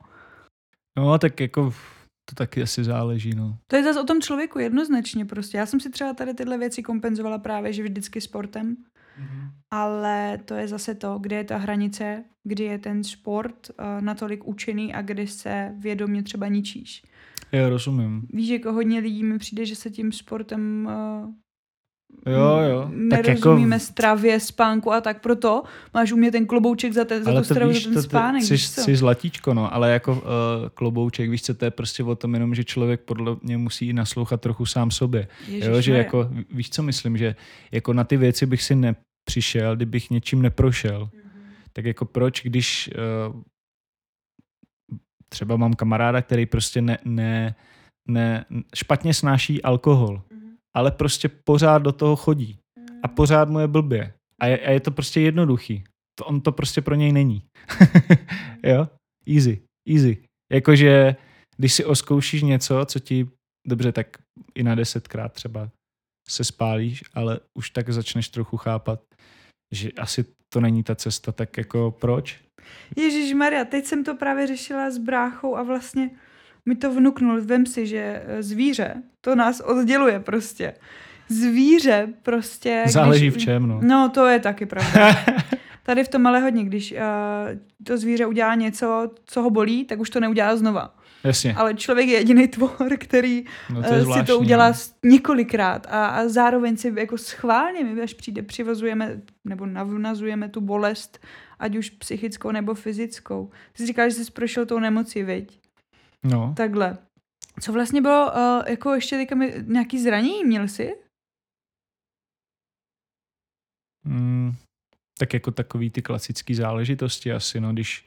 [0.99, 1.75] No tak jako
[2.31, 3.35] to taky asi záleží.
[3.35, 3.57] No.
[3.66, 5.59] To je zase o tom člověku jednoznačně prostě.
[5.59, 8.77] Já jsem si třeba tady tyhle věci kompenzovala právě, že vždycky sportem,
[9.71, 14.49] ale to je zase to, kde je ta hranice, kdy je ten sport uh, natolik
[14.49, 17.03] účinný a kdy se vědomě třeba ničíš.
[17.53, 18.27] Já rozumím.
[18.33, 20.89] Víš, jako hodně lidí mi přijde, že se tím sportem
[21.25, 21.31] uh,
[22.27, 22.91] Jo, jo.
[23.11, 25.62] Tak nerozumíme jako, stravě, spánku a tak proto
[25.95, 28.03] máš u mě ten klobouček za, ten, za tu to stravu, víš, za ten to,
[28.03, 28.81] spánek, jsi, víš co?
[28.81, 30.21] jsi zlatíčko, no, ale jako uh,
[30.75, 34.41] klobouček, víš co, to je prostě o tom jenom, že člověk podle mě musí naslouchat
[34.41, 35.29] trochu sám sobě.
[35.49, 37.37] jo, že jako, víš co myslím, že
[37.73, 38.75] jako na ty věci bych si
[39.33, 41.11] nepřišel, kdybych něčím neprošel.
[41.72, 42.91] Tak jako proč, když
[43.29, 43.43] uh,
[45.29, 47.55] třeba mám kamaráda, který prostě ne, ne,
[48.09, 50.57] ne, špatně snáší alkohol, Mhm.
[50.76, 52.59] ale prostě pořád do toho chodí
[53.03, 54.14] a pořád mu je blbě.
[54.41, 55.85] A je, a je to prostě jednoduchý.
[56.18, 57.43] To, on to prostě pro něj není.
[58.64, 58.89] jo?
[59.29, 59.62] Easy.
[59.89, 60.24] Easy.
[60.53, 61.16] Jakože,
[61.57, 63.29] když si oskoušíš něco, co ti,
[63.68, 64.07] dobře, tak
[64.55, 65.70] i na desetkrát třeba
[66.29, 69.01] se spálíš, ale už tak začneš trochu chápat,
[69.73, 72.41] že asi to není ta cesta, tak jako proč?
[72.97, 76.11] Ježíš Maria, teď jsem to právě řešila s bráchou a vlastně
[76.66, 77.41] mi to vnuknul.
[77.43, 80.75] Vem si, že eh, zvíře, to nás odděluje prostě.
[81.29, 82.85] Zvíře prostě...
[82.87, 83.81] Záleží když, v čem, no.
[83.83, 85.16] No, to je taky pravda.
[85.89, 86.99] Tady v tom ale hodně, když uh,
[87.84, 90.95] to zvíře udělá něco, co ho bolí, tak už to neudělá znova.
[91.24, 94.26] Jasně, Ale člověk je jediný tvor, který no to to je si zvláštní.
[94.26, 94.74] to udělá no.
[94.74, 100.61] s- několikrát a, a zároveň si jako schválně, my až přijde, přivozujeme nebo navnazujeme tu
[100.61, 101.18] bolest,
[101.59, 103.51] ať už psychickou nebo fyzickou.
[103.72, 105.61] Ty jsi říkal, že jsi prošel tou nemocí, viď?
[106.24, 106.99] No, Takhle.
[107.61, 110.95] Co vlastně bylo, uh, jako ještě teďka mi, nějaký zranění měl jsi?
[114.05, 114.53] mm,
[115.19, 118.05] tak jako takový ty klasické záležitosti asi, no, když,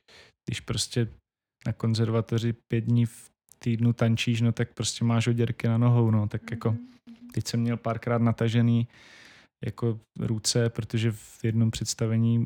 [0.49, 1.07] když prostě
[1.65, 6.27] na konzervatoři pět dní v týdnu tančíš, no tak prostě máš oděrky na nohou, no,
[6.27, 6.75] tak jako
[7.33, 8.87] teď jsem měl párkrát natažený
[9.65, 12.45] jako ruce, protože v jednom představení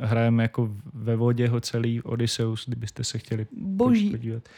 [0.00, 4.10] hrajeme jako ve vodě ho celý Odysseus, kdybyste se chtěli Boží.
[4.10, 4.48] podívat.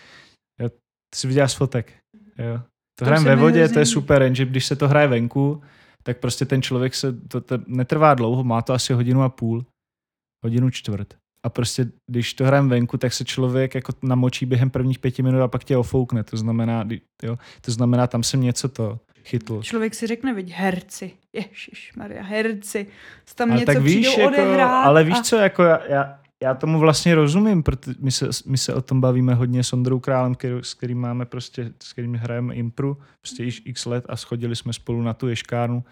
[0.60, 0.70] Já,
[1.14, 1.92] jsi viděla z fotek,
[2.38, 2.58] jo.
[2.58, 2.64] To
[2.98, 5.62] To hrajeme ve vodě, hrozně to je super, jenže když se to hraje venku,
[6.06, 9.66] tak prostě ten člověk se, to, to netrvá dlouho, má to asi hodinu a půl,
[10.44, 11.14] hodinu čtvrt.
[11.42, 15.42] A prostě, když to hrajeme venku, tak se člověk jako namočí během prvních pěti minut
[15.42, 16.24] a pak tě ofoukne.
[16.24, 16.88] To znamená,
[17.22, 19.62] jo, to znamená, tam jsem něco to chytl.
[19.62, 21.12] Člověk si řekne, viď, herci.
[21.32, 22.86] Ježiš Maria, herci.
[23.34, 24.86] Tam Ale něco tak víš, jako, odehrát.
[24.86, 25.22] ale víš a...
[25.22, 29.00] co, jako já, já, já tomu vlastně rozumím, protože my se, my se o tom
[29.00, 33.44] bavíme hodně s Ondrou Králem, který, s kterým máme prostě, s kterým hrajeme impru, prostě
[33.44, 35.84] již x let a schodili jsme spolu na tu ješkárnu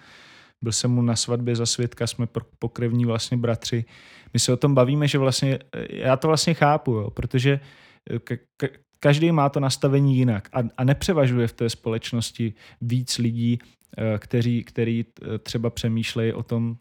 [0.63, 2.27] byl jsem mu na svatbě za svědka, jsme
[2.59, 3.85] pokrevní vlastně bratři.
[4.33, 5.59] My se o tom bavíme, že vlastně,
[5.91, 7.61] já to vlastně chápu, jo, protože
[8.25, 8.69] k, k,
[9.01, 13.59] každý má to nastavení jinak a, a nepřevažuje v té společnosti víc lidí,
[13.99, 15.05] eh, kteří, kteří
[15.43, 16.77] třeba přemýšlejí o tom,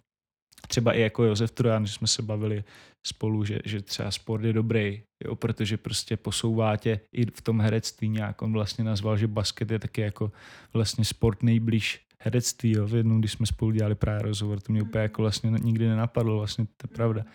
[0.67, 2.63] třeba i jako Josef Trojan, že jsme se bavili
[3.07, 7.61] spolu, že, že třeba sport je dobrý, jo, protože prostě posouvá tě i v tom
[7.61, 8.41] herectví nějak.
[8.41, 10.31] On vlastně nazval, že basket je taky jako
[10.73, 12.71] vlastně sport nejblíž herectví.
[12.71, 12.87] Jo.
[12.87, 16.37] V jednou, když jsme spolu dělali právě rozhovor, to mě úplně jako vlastně nikdy nenapadlo,
[16.37, 17.25] vlastně to je pravda.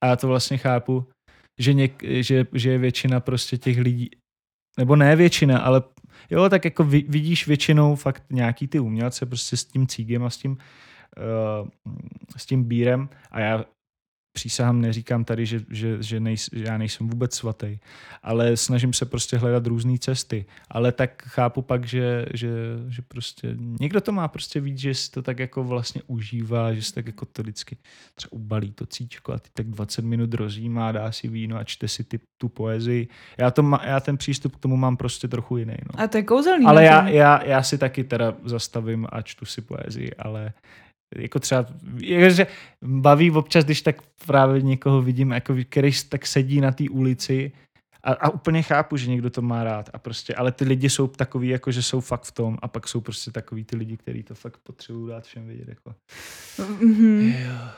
[0.00, 1.08] A já to vlastně chápu,
[1.58, 4.10] že, něk, že, že je většina prostě těch lidí,
[4.78, 5.82] nebo ne většina, ale
[6.30, 10.36] jo, tak jako vidíš většinou fakt nějaký ty umělce prostě s tím cígem a s
[10.36, 11.68] tím, uh,
[12.36, 13.64] s tím bírem a já
[14.36, 17.78] přísahám neříkám tady, že, že, že, nejs, že já nejsem vůbec svatý,
[18.22, 20.44] ale snažím se prostě hledat různé cesty.
[20.70, 22.50] Ale tak chápu pak, že, že,
[22.88, 26.82] že prostě někdo to má prostě víc, že si to tak jako vlastně užívá, že
[26.82, 27.76] si tak jako to vždycky
[28.14, 31.88] třeba ubalí to cíčko a ty tak 20 minut rozjímá, dá si víno a čte
[31.88, 33.08] si ty, tu poezii.
[33.38, 35.76] Já, to má, já ten přístup k tomu mám prostě trochu jiný.
[35.92, 36.00] No.
[36.00, 36.66] A to je kouzelný.
[36.66, 40.52] Ale já, já, já si taky teda zastavím a čtu si poezii, ale
[41.14, 41.66] jako třeba,
[42.28, 42.46] že
[42.84, 43.96] baví občas, když tak
[44.26, 47.52] právě někoho vidím, jako, který tak sedí na té ulici
[48.06, 51.06] a, a, úplně chápu, že někdo to má rád a prostě, ale ty lidi jsou
[51.06, 54.22] takový, jako že jsou fakt v tom a pak jsou prostě takový ty lidi, kteří
[54.22, 55.94] to fakt potřebují dát všem vidět, jako
[56.58, 57.34] mm-hmm.
[57.46, 57.68] jo,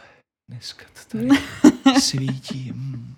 [0.51, 1.29] dneska to tady
[2.01, 2.73] svítí.
[2.75, 3.15] Mm.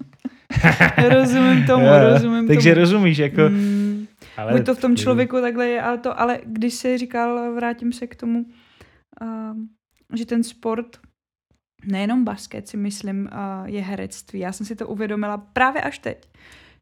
[1.09, 2.81] rozumím tomu, jo, rozumím Takže tomu.
[2.81, 3.49] rozumíš, jako...
[3.49, 4.07] Mm.
[4.37, 7.93] Ale Buď to v tom člověku takhle je, ale to, ale když jsi říkal, vrátím
[7.93, 8.47] se k tomu,
[10.15, 10.97] že ten sport,
[11.85, 13.29] nejenom basket si myslím,
[13.65, 14.41] je herectví.
[14.41, 16.29] Já jsem si to uvědomila právě až teď.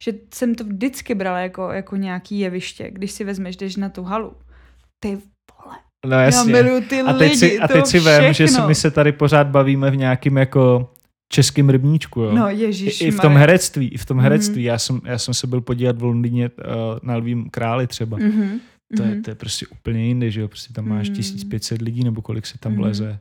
[0.04, 4.02] Že jsem to vždycky brala jako, jako nějaký jeviště, když si vezmeš, jdeš na tu
[4.02, 4.32] halu.
[5.02, 5.18] Ty
[5.64, 5.76] vole,
[6.06, 6.56] No jasně.
[6.56, 9.12] Já miluji ty a teď lidi, si, a teď si vem, že my se tady
[9.12, 10.92] pořád bavíme v nějakým jako
[11.32, 12.32] českým rybníčku, jo.
[12.32, 14.62] No, ježiš, I, I v tom herectví, i v tom herectví.
[14.62, 14.66] Mm-hmm.
[14.66, 16.64] Já, jsem, já jsem se byl podívat v Londýně uh,
[17.02, 18.18] na Lvím králi třeba.
[18.18, 18.58] Mm-hmm.
[18.96, 20.48] To, je, to je prostě úplně jinde, že jo.
[20.48, 21.16] Prostě tam máš mm-hmm.
[21.16, 22.80] 1500 lidí, nebo kolik se tam mm-hmm.
[22.80, 23.20] leze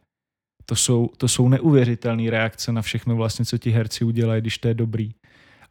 [0.70, 4.68] to jsou, to jsou neuvěřitelné reakce na všechno vlastně, co ti herci udělají, když to
[4.68, 5.12] je dobrý.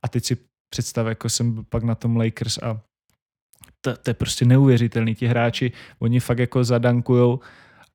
[0.02, 0.36] A teď si
[0.70, 2.80] představ, jako jsem pak na tom Lakers a
[3.80, 5.14] to, to je prostě neuvěřitelný.
[5.14, 7.40] Ti hráči, oni fakt jako zadankujou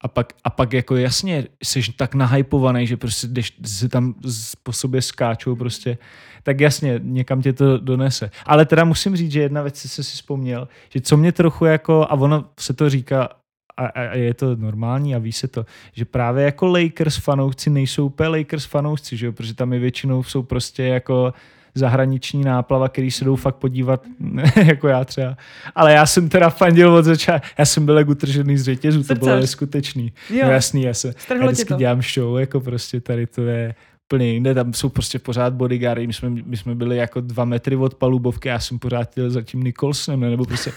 [0.02, 4.16] a pak, a pak jako jasně jsi tak nahypovaný, že prostě když se tam
[4.64, 5.98] po sobě skáčou prostě,
[6.44, 8.32] tak jasně někam tě to donese.
[8.46, 12.04] Ale teda musím říct, že jedna věc se si vzpomněl, že co mě trochu jako,
[12.04, 13.30] a ono se to říká
[13.78, 18.06] a, a je to normální a ví se to, že právě jako Lakers fanoušci nejsou
[18.06, 19.32] úplně Lakers fanoušci, že jo?
[19.32, 21.34] protože tam je většinou jsou prostě jako
[21.76, 24.04] zahraniční náplava, který se jdou fakt podívat,
[24.66, 25.38] jako já třeba.
[25.76, 29.16] Ale já jsem teda fandil od začátku, já jsem byl jako utržený z řetězu, to
[29.16, 30.14] bylo neskutečný.
[30.30, 30.46] Jo.
[30.46, 33.76] No jasný, já, se, já vždycky dělám show, jako prostě tady to je
[34.12, 37.76] úplně jinde, tam jsou prostě pořád bodyguardy, my jsme, my jsme byli jako dva metry
[37.76, 40.72] od palubovky, já jsem pořád jel za tím Nicholsonem, nebo prostě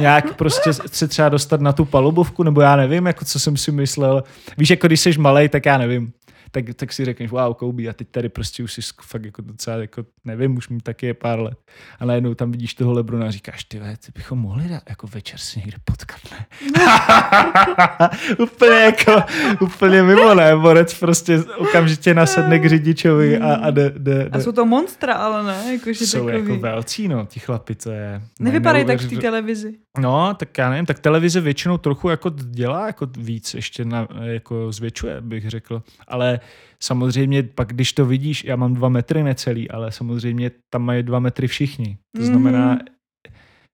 [0.00, 3.72] nějak prostě se třeba dostat na tu palubovku, nebo já nevím, jako co jsem si
[3.72, 4.24] myslel.
[4.58, 6.12] Víš, jako když jsi malý, tak já nevím
[6.56, 9.76] tak, tak si řekneš, wow, Kobe, a teď tady prostě už si fakt jako docela,
[9.76, 11.58] jako nevím, už mi taky je pár let.
[12.00, 15.06] A najednou tam vidíš toho Lebrona a říkáš, ty ve, ty bychom mohli dát, jako
[15.06, 16.46] večer si někde potkat, ne?
[18.38, 19.22] úplně jako,
[19.60, 20.56] úplně mimo, ne?
[20.56, 24.28] Borec prostě okamžitě nasedne k řidičovi a, a jde, jde, jde.
[24.32, 25.72] A jsou to monstra, ale ne?
[25.72, 26.50] Jako, že jsou takový.
[26.50, 28.22] jako velcí, no, ti chlapi, to je...
[28.40, 29.74] Nevypadají tak v té televizi.
[29.98, 34.72] No, tak já nevím, tak televize většinou trochu jako dělá jako víc, ještě na, jako
[34.72, 36.40] zvětšuje, bych řekl, ale
[36.80, 41.18] samozřejmě pak, když to vidíš, já mám dva metry necelý, ale samozřejmě tam mají dva
[41.18, 41.98] metry všichni.
[42.16, 42.26] To mm-hmm.
[42.26, 42.78] znamená,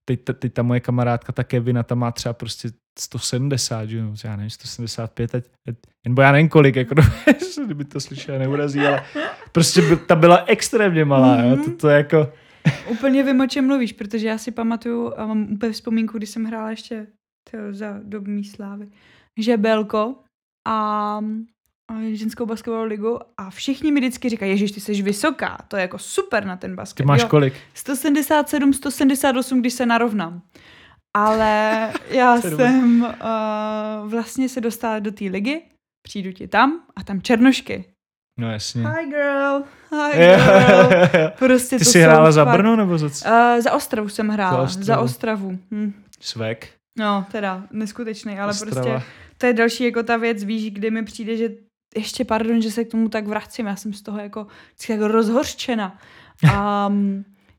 [0.05, 2.68] teď, teď ta moje kamarádka, ta Kevina, tam má třeba prostě
[2.99, 5.45] 170, že jo, já nevím, 175, ať,
[6.05, 6.95] nebo já nevím kolik, jako,
[7.64, 9.03] kdyby to slyšela, neurazí, ale
[9.53, 11.51] prostě by, ta byla extrémně malá, mm-hmm.
[11.51, 12.33] jo, to, to jako...
[12.91, 16.45] Úplně vím, o čem mluvíš, protože já si pamatuju a mám úplně vzpomínku, když jsem
[16.45, 17.07] hrála ještě
[17.51, 18.89] tyjo, za dob mý slávy,
[19.39, 20.15] Žebelko
[20.69, 21.21] a
[22.13, 25.99] ženskou basketbalovou ligu a všichni mi vždycky říkají, ježiš, ty jsi vysoká, to je jako
[25.99, 26.97] super na ten basket.
[26.97, 27.55] Ty máš jo, kolik?
[27.75, 30.43] 177, 178, když se narovnám.
[31.17, 35.63] Ale já jsem uh, vlastně se dostala do té ligy,
[36.03, 37.91] přijdu ti tam a tam černošky.
[38.41, 38.89] No jasně.
[38.89, 39.62] Hi girl,
[40.12, 41.30] hi girl.
[41.39, 42.33] prostě Ty jsi hrála fakt...
[42.33, 43.28] za Brno nebo za co?
[43.28, 44.85] Uh, za Ostravu jsem hrála, za Ostravu.
[44.85, 45.59] Za Ostravu.
[45.70, 45.93] Hm.
[46.20, 46.68] Svek.
[46.99, 48.83] No, teda, neskutečný, ale Ostrava.
[48.83, 49.07] prostě
[49.39, 51.49] to je další jako ta věc, víš, kdy mi přijde, že
[51.97, 54.47] ještě pardon, že se k tomu tak vracím, já jsem z toho jako,
[54.89, 55.99] jako rozhořčena.
[56.53, 56.93] A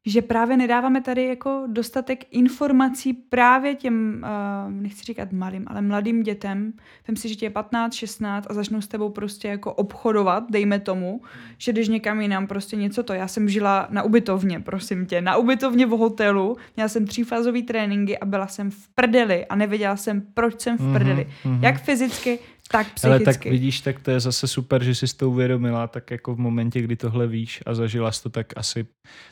[0.06, 4.24] že právě nedáváme tady jako dostatek informací právě těm,
[4.66, 6.74] uh, nechci říkat malým, ale mladým dětem.
[7.08, 10.80] Vem si, že tě je 15, 16 a začnou s tebou prostě jako obchodovat, dejme
[10.80, 11.22] tomu,
[11.58, 13.14] že když někam jinam prostě něco to.
[13.14, 18.20] Já jsem žila na ubytovně, prosím tě, na ubytovně v hotelu, měla jsem třífázový tréninky
[18.20, 21.28] a byla jsem v prdeli a nevěděla jsem, proč jsem v prdeli.
[21.46, 21.64] Mm-hmm.
[21.64, 22.40] Jak fyzicky,
[22.74, 23.08] tak psychicky.
[23.08, 26.40] Ale tak vidíš, tak to je zase super, že jsi to uvědomila, tak jako v
[26.40, 28.86] momentě, kdy tohle víš a zažila jsi to, tak asi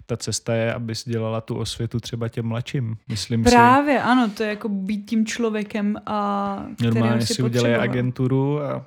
[0.06, 4.02] ta cesta je, abys dělala tu osvětu třeba těm mladším, myslím Právě, si.
[4.02, 8.86] ano, to je jako být tím člověkem a Normálně si udělej agenturu a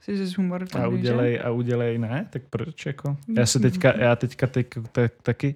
[0.00, 2.28] Jsi humor a udělej, a udělej, ne?
[2.30, 3.16] Tak proč jako?
[3.36, 5.54] Já se teďka, já teďka teď, tak, taky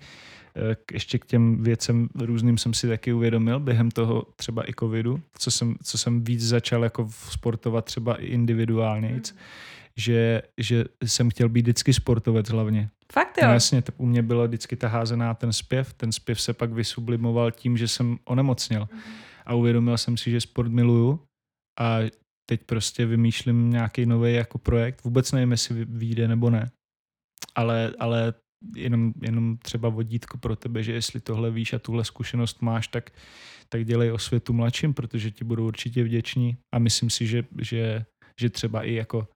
[0.92, 5.50] ještě k těm věcem různým jsem si taky uvědomil během toho třeba i covidu, co
[5.50, 9.22] jsem, co jsem víc začal jako sportovat třeba i individuálně, mm.
[9.96, 12.90] že, že jsem chtěl být vždycky sportovec hlavně.
[13.12, 13.48] Fakt jo?
[13.48, 16.72] No jasně, to u mě bylo vždycky ta házená ten zpěv, ten zpěv se pak
[16.72, 18.88] vysublimoval tím, že jsem onemocněl.
[18.92, 19.00] Mm.
[19.46, 21.20] A uvědomil jsem si, že sport miluju
[21.80, 21.98] a
[22.50, 25.04] teď prostě vymýšlím nějaký nový jako projekt.
[25.04, 26.70] Vůbec nevím, jestli vyjde nebo ne.
[27.54, 28.34] Ale, ale
[28.76, 33.10] jenom, jenom třeba vodítko pro tebe, že jestli tohle víš a tuhle zkušenost máš, tak,
[33.68, 38.04] tak dělej osvětu mladším, protože ti budou určitě vděční a myslím si, že, že,
[38.40, 39.28] že třeba i jako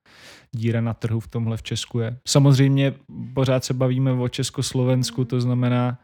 [0.52, 2.18] díra na trhu v tomhle v Česku je.
[2.28, 2.94] Samozřejmě
[3.34, 5.98] pořád se bavíme o Československu, to znamená,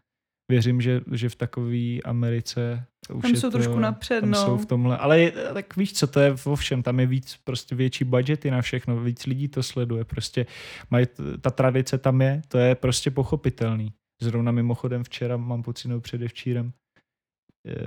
[0.51, 4.45] věřím, že, že v takové Americe už tam jsou to, trošku napřed, tam no.
[4.45, 7.39] jsou v tomhle, ale je, tak víš, co to je vo všem, tam je víc
[7.45, 10.47] prostě větší budgety na všechno, víc lidí to sleduje, prostě
[10.91, 11.07] mají,
[11.41, 13.93] ta tradice tam je, to je prostě pochopitelný.
[14.23, 16.73] Zrovna mimochodem včera, mám pocit, no předevčírem,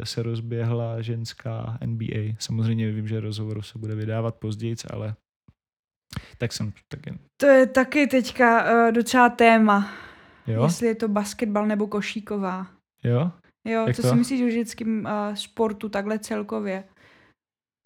[0.04, 2.36] se rozběhla ženská NBA.
[2.40, 5.16] Samozřejmě vím, že rozhovoru se bude vydávat později, ale
[6.38, 7.14] tak jsem taky...
[7.38, 9.92] To je taky teďka uh, docela téma.
[10.50, 10.64] Jo?
[10.64, 12.68] Jestli je to basketbal nebo košíková.
[13.04, 13.32] Jo?
[13.66, 14.10] Jo, Jak co to?
[14.10, 16.84] si myslíš o ženském uh, sportu takhle celkově?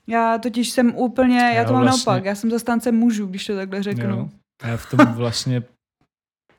[0.08, 2.12] Já totiž jsem úplně, já, já to mám vlastně...
[2.12, 4.10] naopak, já jsem zastánce mužů, když to takhle řeknu.
[4.10, 4.30] Jo.
[4.64, 5.64] Já v tom vlastně...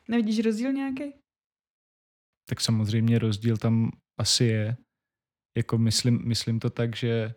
[0.08, 1.14] Nevidíš rozdíl nějaký?
[2.48, 3.90] Tak samozřejmě rozdíl tam
[4.20, 4.76] asi je.
[5.56, 7.34] Jako myslím, myslím to tak, že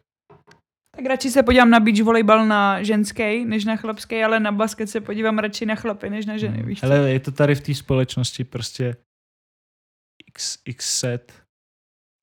[0.97, 4.89] tak radši se podívám na beach volejbal na ženský, než na chlapský, ale na basket
[4.89, 6.67] se podívám radši na chlapy, než na ženy, hmm.
[6.67, 8.95] víš Ale je to tady v té společnosti prostě
[10.27, 11.43] x, x set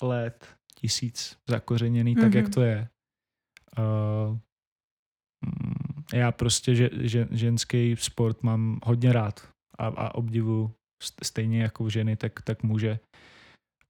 [0.03, 2.20] let, tisíc zakořeněný, mm-hmm.
[2.20, 2.53] tak jak mhm.
[2.53, 2.89] to je.
[3.79, 4.39] Uh,
[6.14, 9.49] já prostě že, že, ženský sport mám hodně rád
[9.79, 10.75] a, a obdivu
[11.22, 12.99] stejně jako ženy, tak, tak muže.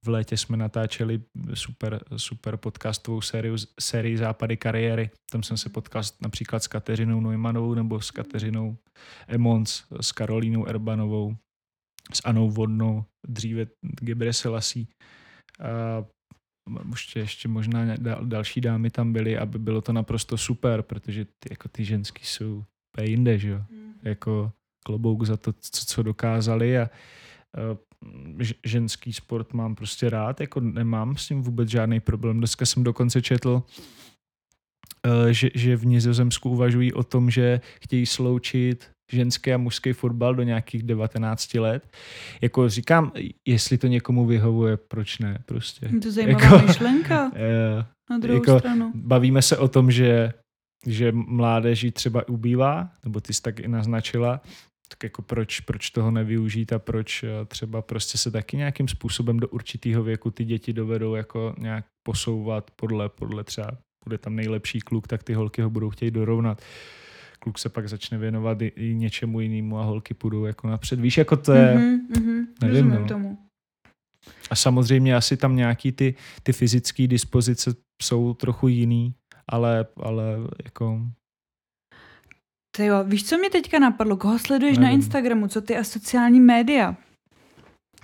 [0.05, 1.21] V létě jsme natáčeli
[1.53, 5.09] super, super podcastovou sériu, sérii Západy kariéry.
[5.31, 8.77] Tam jsem se potkal například s Kateřinou Neumannovou nebo s Kateřinou
[9.27, 11.35] Emons, s Karolínou Erbanovou,
[12.13, 14.85] s Anou Vodnou, dříve Gebre Selassie.
[15.59, 16.05] A
[16.89, 17.85] ještě, ještě možná
[18.23, 22.63] další dámy tam byly, aby bylo to naprosto super, protože ty, jako ty ženský jsou
[23.01, 23.63] jinde, že jo?
[23.69, 23.93] Mm.
[24.03, 24.51] Jako
[24.85, 26.89] klobouk za to, co, co dokázali a
[28.65, 32.37] ženský sport mám prostě rád, jako nemám s tím vůbec žádný problém.
[32.37, 33.63] Dneska jsem dokonce četl,
[35.05, 40.35] e, že, že v Nizozemsku uvažují o tom, že chtějí sloučit ženský a mužský fotbal
[40.35, 41.87] do nějakých 19 let.
[42.41, 43.11] Jako říkám,
[43.47, 45.89] jestli to někomu vyhovuje, proč ne, prostě.
[45.93, 47.25] Je to zajímavá jako, myšlenka.
[47.25, 47.31] Uh,
[48.09, 48.91] na druhou jako, stranu.
[48.95, 50.33] Bavíme se o tom, že
[50.87, 54.41] že mládeží třeba ubývá, nebo ty jsi tak i naznačila,
[54.87, 59.39] tak jako proč, proč toho nevyužít a proč eh, třeba prostě se taky nějakým způsobem
[59.39, 63.71] do určitého věku ty děti dovedou jako nějak posouvat podle, podle třeba
[64.05, 66.61] bude tam nejlepší kluk, tak ty holky ho budou chtějí dorovnat.
[67.39, 70.99] Kluk se pak začne věnovat i, i něčemu jinému a holky půjdou jako napřed.
[70.99, 71.75] Víš, jako to je...
[71.75, 73.07] Mm-hmm, mm-hmm, nevím, no.
[73.07, 73.37] tomu.
[74.49, 79.13] A samozřejmě asi tam nějaký ty, ty fyzické dispozice jsou trochu jiný,
[79.47, 80.23] ale, ale
[80.65, 81.01] jako
[82.75, 84.17] ty jo, víš, co mě teďka napadlo?
[84.17, 84.89] Koho sleduješ Nevím.
[84.89, 85.47] na Instagramu?
[85.47, 86.95] Co ty a sociální média?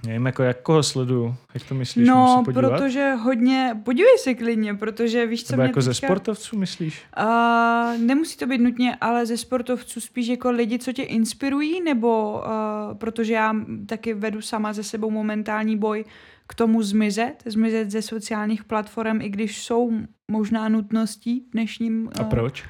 [0.06, 1.36] Nevím, jako jak koho sleduju.
[1.54, 2.08] Jak to myslíš?
[2.08, 5.94] No, protože hodně, podívej se klidně, protože víš, co Nebo mě jako teďka...
[5.94, 7.04] ze sportovců myslíš?
[7.20, 12.44] Uh, nemusí to být nutně, ale ze sportovců spíš jako lidi, co tě inspirují, nebo
[12.46, 13.56] uh, protože já
[13.86, 16.06] taky vedu sama ze sebou momentální boj
[16.48, 19.92] k tomu zmizet, zmizet ze sociálních platform, i když jsou
[20.32, 22.04] možná nutností v dnešním...
[22.04, 22.64] Uh, a proč?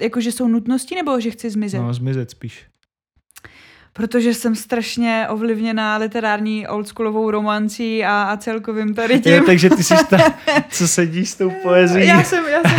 [0.00, 1.80] Jako, že jsou nutnosti, nebo že chci zmizet?
[1.80, 2.66] No, zmizet spíš.
[3.92, 9.32] Protože jsem strašně ovlivněná literární oldschoolovou romancí a, a celkovým tady tím.
[9.32, 10.16] Je, takže ty jsi ta,
[10.68, 12.06] co sedí s tou poezí.
[12.06, 12.76] Já jsem, já jsem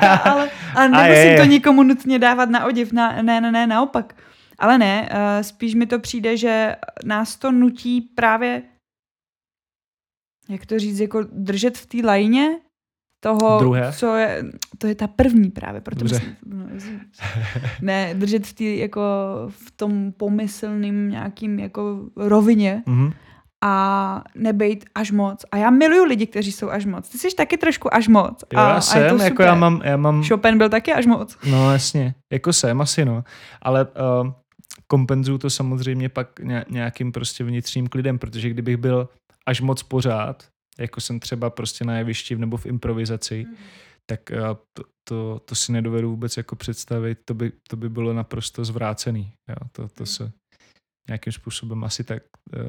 [0.00, 1.36] ta, ale, ale nemusím je, je.
[1.36, 4.14] to nikomu nutně dávat na odiv, na, ne, ne, ne, naopak.
[4.58, 8.62] Ale ne, uh, spíš mi to přijde, že nás to nutí právě
[10.48, 12.60] jak to říct, jako držet v té lajně
[13.22, 13.92] toho, Druhé?
[13.92, 14.44] co je,
[14.78, 16.14] to je ta první právě, proto Dobře.
[16.14, 16.66] myslím, no,
[17.82, 19.00] ne, držet v, tý, jako
[19.48, 23.12] v tom pomyslným nějakým jako rovině Mhm.
[23.64, 25.44] a nebejt až moc.
[25.52, 27.08] A já miluju lidi, kteří jsou až moc.
[27.08, 28.44] Ty jsi taky trošku až moc.
[28.52, 30.92] Jo, a, já a je jsem, to jako já mám, já mám, Chopin byl taky
[30.92, 31.38] až moc.
[31.50, 33.24] no jasně, jako jsem asi no,
[33.62, 34.30] ale uh,
[34.86, 39.08] kompenzuju to samozřejmě pak ně- nějakým prostě vnitřním klidem, protože kdybych byl
[39.46, 40.42] až moc pořád,
[40.78, 43.46] jako jsem třeba prostě na jevišti nebo v improvizaci,
[44.06, 44.38] tak uh,
[44.72, 49.32] to, to, to si nedovedu vůbec jako představit, to by, to by bylo naprosto zvrácený.
[49.48, 49.56] Jo?
[49.72, 50.32] To, to se
[51.08, 52.22] nějakým způsobem asi tak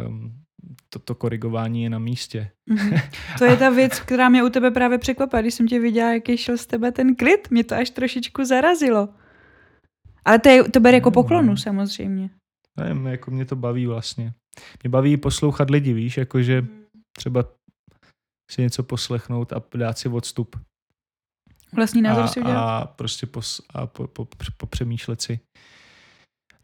[0.07, 0.43] um,
[0.89, 2.51] to, to korigování je na místě.
[2.69, 2.93] Mhm.
[3.37, 6.37] To je ta věc, která mě u tebe právě překvapila, když jsem tě viděla, jaký
[6.37, 7.51] šel z tebe ten klid.
[7.51, 9.09] Mě to až trošičku zarazilo.
[10.25, 11.57] Ale to, je, to ber jako No, poklonu no.
[11.57, 12.29] samozřejmě.
[12.79, 14.33] Nevím, jako mě to baví vlastně.
[14.83, 16.65] Mě baví poslouchat lidi, víš, jakože
[17.17, 17.45] třeba
[18.51, 20.55] si něco poslechnout a dát si odstup.
[21.75, 22.79] Vlastní názor a, si udělat.
[22.81, 24.27] a prostě pos, a po, po,
[24.57, 25.39] popřemýšlet si.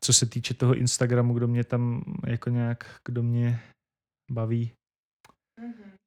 [0.03, 3.59] Co se týče toho Instagramu, kdo mě tam jako nějak, kdo mě
[4.31, 4.71] baví.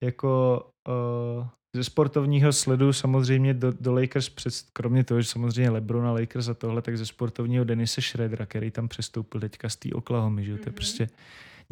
[0.04, 1.46] Jako uh,
[1.76, 6.48] ze sportovního sledu samozřejmě do, do Lakers, před, kromě toho, že samozřejmě Lebron a Lakers
[6.48, 10.50] a tohle, tak ze sportovního Denise Schroedera, který tam přestoupil teďka z té Oklahomy, že
[10.50, 10.74] jo, to je Mhm.
[10.74, 11.08] prostě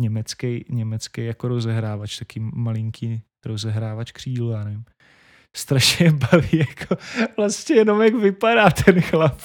[0.00, 4.84] německý, německý jako rozehrávač, taký malinký rozehrávač křídla, já nevím.
[5.56, 6.96] Strašně baví, jako
[7.36, 9.40] vlastně jenom jak vypadá ten chlap.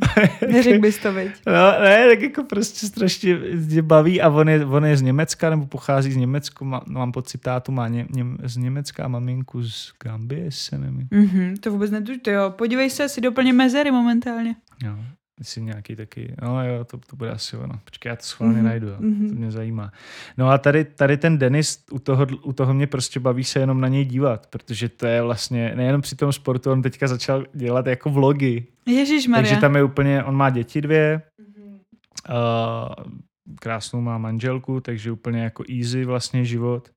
[0.52, 1.30] Neřekl bys to, veď.
[1.46, 5.50] No, ne, tak jako prostě strašně mě baví a on je, on je z Německa,
[5.50, 9.62] nebo pochází z Německa, má, mám pocit, tátu má ně, ně, z Německa a maminku
[9.62, 11.08] z Gambie, se nevím.
[11.10, 12.50] Mhm, to vůbec netuž, to jo.
[12.50, 14.56] Podívej se, si doplně mezery momentálně.
[14.82, 14.96] Jo,
[15.40, 17.80] jestli nějaký taky, no jo, to, to bude asi ono.
[17.84, 18.96] Počkej, já to schválně Mhm, najdu, jo.
[18.98, 19.28] mhm.
[19.28, 19.92] to mě zajímá.
[20.38, 23.80] No a tady, tady ten Denis, u toho, u toho mě prostě baví se jenom
[23.80, 27.86] na něj dívat, protože to je vlastně, nejenom při tom sportu, on teďka začal dělat
[27.86, 31.78] jako vlogy, Ježíš takže tam je úplně, on má děti dvě, Mhm.
[32.30, 33.20] Uh,
[33.60, 36.90] krásnou má manželku, takže úplně jako easy vlastně život.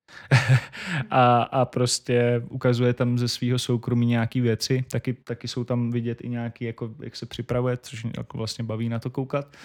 [1.09, 4.85] a, a prostě ukazuje tam ze svého soukromí nějaký věci.
[4.91, 8.63] Taky, taky jsou tam vidět i nějaký, jako, jak se připravuje, což mě jako vlastně
[8.63, 9.57] baví na to koukat.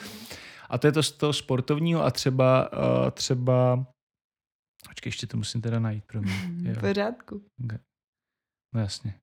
[0.68, 3.86] A to je to z toho sportovního a třeba, uh, třeba
[4.88, 6.32] Počkej, ještě to musím teda najít pro mě.
[6.68, 6.74] Jo.
[6.74, 7.44] V pořádku.
[8.74, 9.20] No jasně.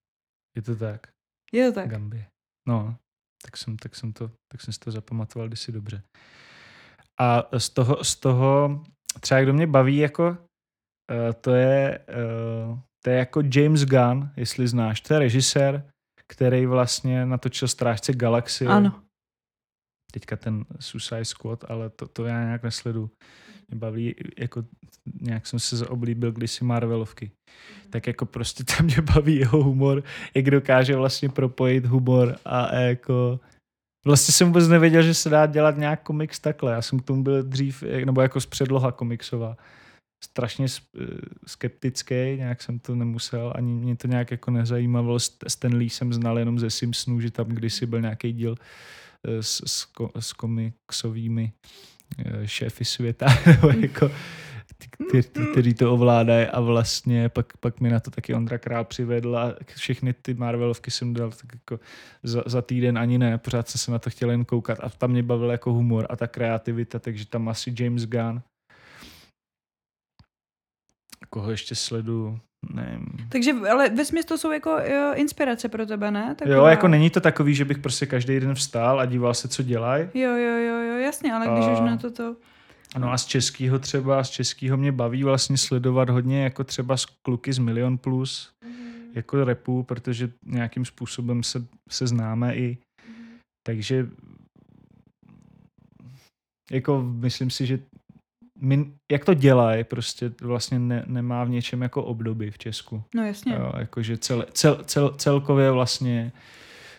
[0.56, 1.08] Je to tak.
[1.52, 1.90] Je to tak.
[1.90, 2.28] Gambie.
[2.68, 2.98] No,
[3.42, 6.04] tak jsem, tak jsem to, tak jsem si to zapamatoval kdysi dobře.
[7.20, 8.84] A z toho, z toho
[9.20, 12.00] třeba kdo mě baví, jako uh, to je,
[12.70, 15.02] uh, to je jako James Gunn, jestli znáš.
[15.02, 15.84] To je režisér,
[16.28, 18.70] který vlastně natočil Strážce galaxie.
[18.70, 19.02] Ano.
[20.12, 23.10] Teďka ten Suicide Squad, ale to, to já nějak nesledu.
[23.68, 24.64] Mě baví, jako
[25.22, 27.32] nějak jsem se zaoblíbil kdysi Marvelovky.
[27.90, 30.04] Tak jako prostě tam mě baví jeho humor,
[30.36, 33.40] jak dokáže vlastně propojit humor a, a jako
[34.06, 36.72] Vlastně jsem vůbec nevěděl, že se dá dělat nějak komiks takhle.
[36.72, 39.58] Já jsem k tomu byl dřív, nebo jako z předloha komiksová.
[40.24, 41.06] Strašně eh,
[41.48, 45.20] skeptický, nějak jsem to nemusel, ani mě to nějak jako nezajímalo.
[45.48, 48.56] Stan Lee jsem znal jenom ze Simpsonů, že tam kdysi byl nějaký díl
[49.28, 49.88] eh, s, s,
[50.20, 51.52] s komiksovými
[52.18, 54.12] eh, šéfy světa, nebo jako
[54.78, 58.58] ty, ty, ty, kteří to ovládají a vlastně pak, pak mi na to taky Ondra
[58.58, 61.80] Král přivedl a všechny ty Marvelovky jsem dal tak jako
[62.24, 65.12] za, za týden ani ne, pořád jsem se na to chtěl jen koukat a tam
[65.12, 68.42] mě bavil jako humor a ta kreativita, takže tam asi James Gunn.
[71.30, 72.40] Koho ještě sledu,
[72.74, 73.06] nevím.
[73.30, 76.36] Takže, ale ve smyslu to jsou jako jo, inspirace pro tebe, ne?
[76.36, 76.56] Taková...
[76.56, 79.64] Jo, jako není to takový, že bych prostě každý den vstál a díval se, co
[79.64, 80.08] dělají.
[80.14, 82.36] Jo, jo, jo, jo, jasně, ale když A- už na to to...
[82.98, 87.06] No a z českého třeba, z českého mě baví vlastně sledovat hodně jako třeba z
[87.06, 88.54] kluky z Milion Plus,
[89.14, 92.78] jako repu, protože nějakým způsobem se, se známe i.
[93.68, 94.08] Takže
[96.72, 97.80] jako myslím si, že
[98.60, 103.04] my, jak to dělají, prostě vlastně ne, nemá v něčem jako obdoby v Česku.
[103.16, 103.54] No jasně.
[103.54, 106.32] Jo, jakože cel, cel, cel, celkově vlastně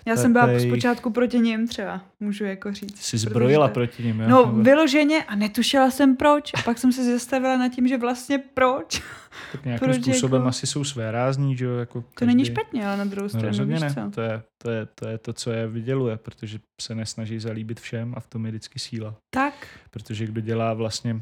[0.06, 2.96] Já jsem byla tady- zpočátku proti ním třeba, můžu jako říct.
[3.02, 4.20] si protože zbrojila proti ním.
[4.20, 4.28] Jo?
[4.28, 6.50] No, Nebo vyloženě a netušila jsem proč.
[6.54, 9.02] A pak jsem se zastavila nad tím, že vlastně proč.
[9.52, 11.76] tak nějakým proč způsobem jako- asi jsou své rázní, že jo?
[11.76, 13.90] Jako To není každý- špatně, ale na druhou No stranu, rozhodně víš ne.
[13.94, 14.10] co?
[14.14, 18.14] To je, to, je, to je to, co je vyděluje, protože se nesnaží zalíbit všem
[18.16, 19.14] a v tom je vždycky síla.
[19.34, 19.54] Tak,
[19.90, 21.20] Protože kdo dělá vlastně,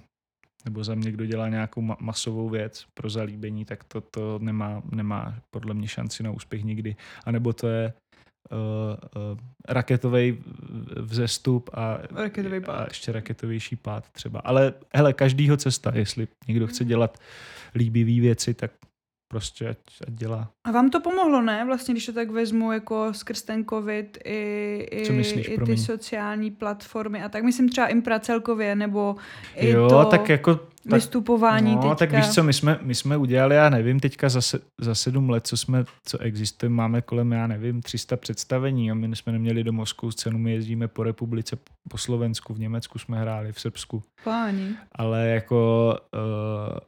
[0.64, 4.82] nebo za mě, kdo dělá nějakou ma- masovou věc pro zalíbení, tak to, to nemá,
[4.92, 6.96] nemá podle mě šanci na úspěch nikdy.
[7.24, 7.92] A nebo to je
[8.50, 8.58] uh,
[9.32, 9.38] uh,
[9.68, 10.38] raketový
[10.96, 12.80] vzestup a, Raketový pád.
[12.80, 14.40] a ještě raketovější pád třeba.
[14.40, 17.18] Ale hele, každýho cesta, jestli někdo chce dělat
[17.74, 18.70] líbivý věci, tak
[19.28, 20.50] prostě ať, ať dělá.
[20.64, 21.64] A vám to pomohlo, ne?
[21.64, 25.56] Vlastně, když to tak vezmu jako skrz ten covid i, i, Co myslíš, i ty
[25.56, 25.76] promiň?
[25.76, 27.44] sociální platformy a tak.
[27.44, 29.16] Myslím třeba Impra celkově, nebo
[29.56, 30.60] i jo, to tak jako...
[30.84, 31.94] Tak, vystupování no, teďka.
[31.94, 35.30] tak víš co, my jsme, my jsme udělali, já nevím, teďka za, se, za sedm
[35.30, 39.64] let, co jsme, co existuje, máme kolem, já nevím, 300 představení a my jsme neměli
[39.64, 41.56] domovskou scénu, my jezdíme po republice,
[41.88, 44.68] po Slovensku, v Německu jsme hráli, v Srbsku, Páni.
[44.92, 46.78] ale jako uh,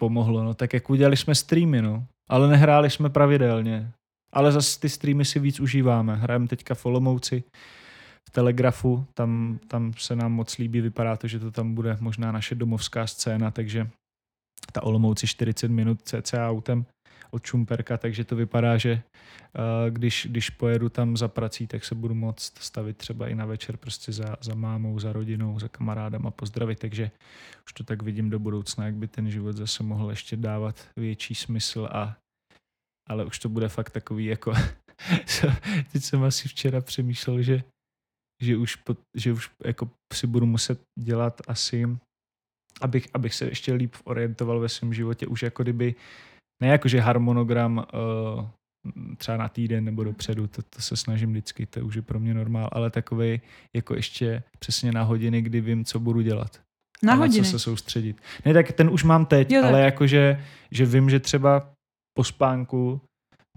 [0.00, 3.92] pomohlo, no tak jak udělali jsme streamy, no, ale nehráli jsme pravidelně,
[4.32, 7.44] ale zase ty streamy si víc užíváme, hrajeme teďka v Olomouci,
[8.28, 12.32] v Telegrafu, tam, tam se nám moc líbí, vypadá to, že to tam bude možná
[12.32, 13.90] naše domovská scéna, takže
[14.72, 16.86] ta Olomouci 40 minut cca autem
[17.30, 21.94] od Čumperka, takže to vypadá, že uh, když, když pojedu tam za prací, tak se
[21.94, 26.30] budu moct stavit třeba i na večer prostě za, za mámou, za rodinou, za kamarádama
[26.30, 27.10] pozdravit, takže
[27.66, 31.34] už to tak vidím do budoucna, jak by ten život zase mohl ještě dávat větší
[31.34, 32.16] smysl a
[33.08, 34.52] ale už to bude fakt takový jako
[35.92, 37.62] teď jsem asi včera přemýšlel, že
[38.40, 41.88] že už, po, že už jako si budu muset dělat asi,
[42.80, 45.94] abych, abych se ještě líp orientoval ve svém životě, už jako kdyby,
[46.62, 47.86] ne jako že harmonogram
[48.38, 48.46] uh,
[49.16, 52.34] třeba na týden nebo dopředu, to, to se snažím vždycky, to už je pro mě
[52.34, 53.40] normál, ale takový
[53.76, 56.60] jako ještě přesně na hodiny, kdy vím, co budu dělat.
[57.02, 57.38] Na a hodiny.
[57.38, 58.20] Na co se soustředit.
[58.44, 59.70] Ne, tak ten už mám teď, Jo, tak.
[59.70, 61.72] ale jakože, že vím, že třeba
[62.18, 63.00] po spánku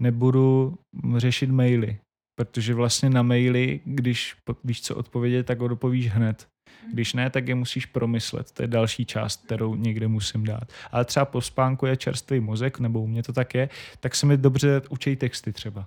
[0.00, 0.78] nebudu
[1.16, 1.98] řešit maily,
[2.38, 6.46] protože vlastně na maily, když víš, co odpovědět, tak odpovíš hned.
[6.92, 8.50] Když ne, tak je musíš promyslet.
[8.52, 10.64] To je další část, kterou někde musím dát.
[10.92, 13.68] Ale třeba po spánku je čerstvý mozek, nebo u mě to tak je,
[14.00, 15.86] tak se mi dobře učí texty třeba.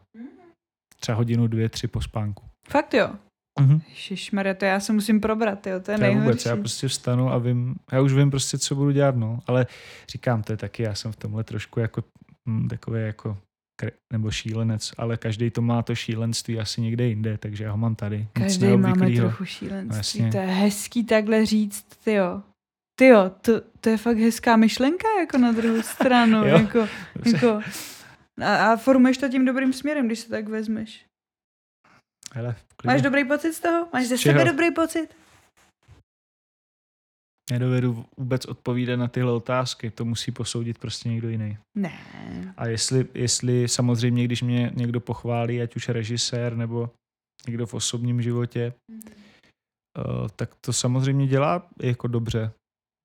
[1.00, 2.44] Třeba hodinu, dvě, tři po spánku.
[2.70, 3.10] Fakt jo.
[3.60, 3.82] Mhm.
[3.90, 6.26] Ježišmarja, to já se musím probrat, jo, to je To nejhorší.
[6.26, 9.40] vůbec, já prostě vstanu a vím, já už vím prostě, co budu dělat, no.
[9.48, 9.68] Ale
[10.10, 12.04] říkám, to je taky, já jsem v tomhle trošku jako
[12.50, 13.38] hm, takový jako
[14.14, 17.96] nebo šílenec, ale každý to má to šílenství asi někde jinde, takže já ho mám
[17.96, 18.28] tady.
[18.34, 19.98] Každý máme trochu šílenství.
[19.98, 20.32] jasně.
[20.32, 22.42] to je hezký takhle říct, tyjo.
[23.00, 26.38] Tyjo, to, to je fakt hezká myšlenka, jako na druhou stranu.
[26.48, 26.58] Jo.
[26.58, 26.88] jako,
[27.26, 27.62] jako,
[28.42, 31.06] a, a formuješ to tím dobrým směrem, když se tak vezmeš.
[32.34, 32.56] Hele,
[32.86, 33.88] Máš dobrý pocit z toho?
[33.94, 34.40] Máš ze Z čeho?
[34.40, 35.08] sebe dobrý pocit?
[37.52, 41.58] Nedovedu vůbec odpovídat na tyhle otázky, to musí posoudit prostě někdo jiný.
[41.76, 42.00] Ne.
[42.58, 46.90] A jestli, jestli samozřejmě, když mě někdo pochválí, ať už režisér nebo
[47.48, 52.52] někdo v osobním životě, uh, tak to samozřejmě dělá jako dobře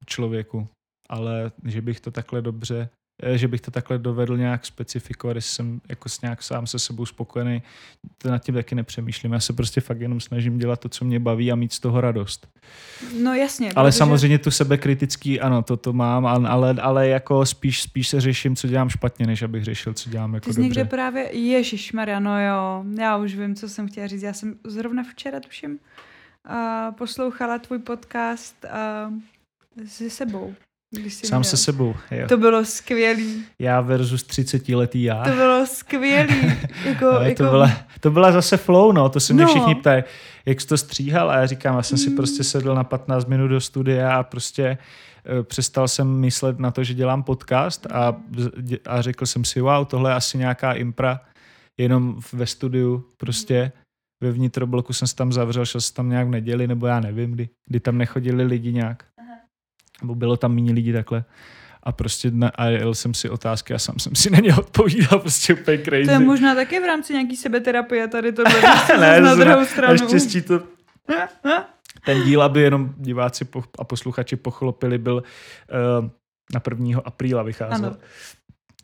[0.06, 0.68] člověku.
[1.08, 2.88] Ale že bych to takhle dobře,
[3.34, 7.06] že bych to takhle dovedl nějak specifikovat, jestli jsem jako s nějak sám se sebou
[7.06, 7.62] spokojený,
[8.18, 9.32] to nad tím taky nepřemýšlím.
[9.32, 12.00] Já se prostě fakt jenom snažím dělat to, co mě baví a mít z toho
[12.00, 12.48] radost.
[13.22, 13.72] No jasně.
[13.76, 18.20] Ale protože samozřejmě tu sebekritický, ano, to to mám, ale, ale jako spíš, spíš se
[18.20, 20.68] řeším, co dělám špatně, než abych řešil, co dělám jako Ty jsi dobře.
[20.68, 24.22] někde právě, ježišmarja, no jo, já už vím, co jsem chtěla říct.
[24.22, 30.54] Já jsem zrovna včera, tuším, uh, poslouchala tvůj podcast uh, se sebou.
[31.00, 31.44] Když Sám měl.
[31.50, 32.28] se sebou, jo.
[32.28, 33.44] To bylo skvělý.
[33.58, 35.24] Já versus 30 letý já.
[35.24, 36.34] To bylo skvělý.
[36.84, 37.70] jako, Ale jako, to, byla,
[38.00, 39.48] to byla zase flow, no, to se mě No.
[39.48, 40.02] všichni ptají,
[40.46, 42.16] jak jsi to stříhal a já říkám, já jsem si Mm.
[42.16, 44.78] prostě sedl na 15 minut do studia a prostě
[45.26, 48.16] eh, přestal jsem myslet na to, že dělám podcast a,
[48.86, 51.20] a řekl jsem si, wow, tohle je asi nějaká impra,
[51.78, 53.72] jenom ve studiu prostě
[54.22, 57.32] ve vnitrobloku jsem se tam zavřel, šel jsem tam nějak v neděli, nebo já nevím,
[57.32, 59.04] kdy, kdy tam nechodili lidi nějak.
[60.02, 61.24] Nebo bylo tam méně lidí takhle.
[61.82, 65.18] A prostě na, a jel jsem si otázky a sám jsem si na ně odpovídal,
[65.18, 66.04] prostě úplně crazy.
[66.04, 68.42] to je možná taky v rámci nějaký sebeterapie tady to
[69.00, 69.92] Ne, na druhou stranu.
[69.92, 70.62] Naštěstí to
[72.04, 73.46] ten díl, aby jenom diváci
[73.78, 75.22] a posluchači pochlopili, byl
[76.00, 76.08] uh,
[76.54, 77.00] na 1.
[77.04, 77.86] apríla vycházel.
[77.86, 77.96] Ano.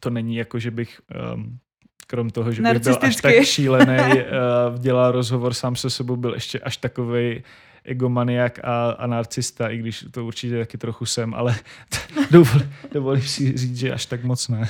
[0.01, 1.01] To není jako, že bych
[1.35, 1.59] um,
[2.07, 6.35] krom toho, že bych byl až tak šílený, uh, dělal rozhovor sám se sebou, byl
[6.35, 7.43] ještě až takovej
[7.89, 11.57] egomaniak a, a narcista, i když to určitě taky trochu jsem, ale
[12.30, 12.61] dovol,
[12.93, 14.68] dovolím si říct, že až tak moc ne.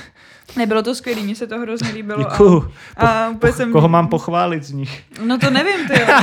[0.57, 2.19] Nebylo to skvělý, mně se to hrozně líbilo.
[2.27, 2.73] A, Děkuju.
[2.97, 3.73] a úplně Po, jsem...
[3.73, 5.03] koho mám pochválit z nich?
[5.27, 6.07] No to nevím, ty jo.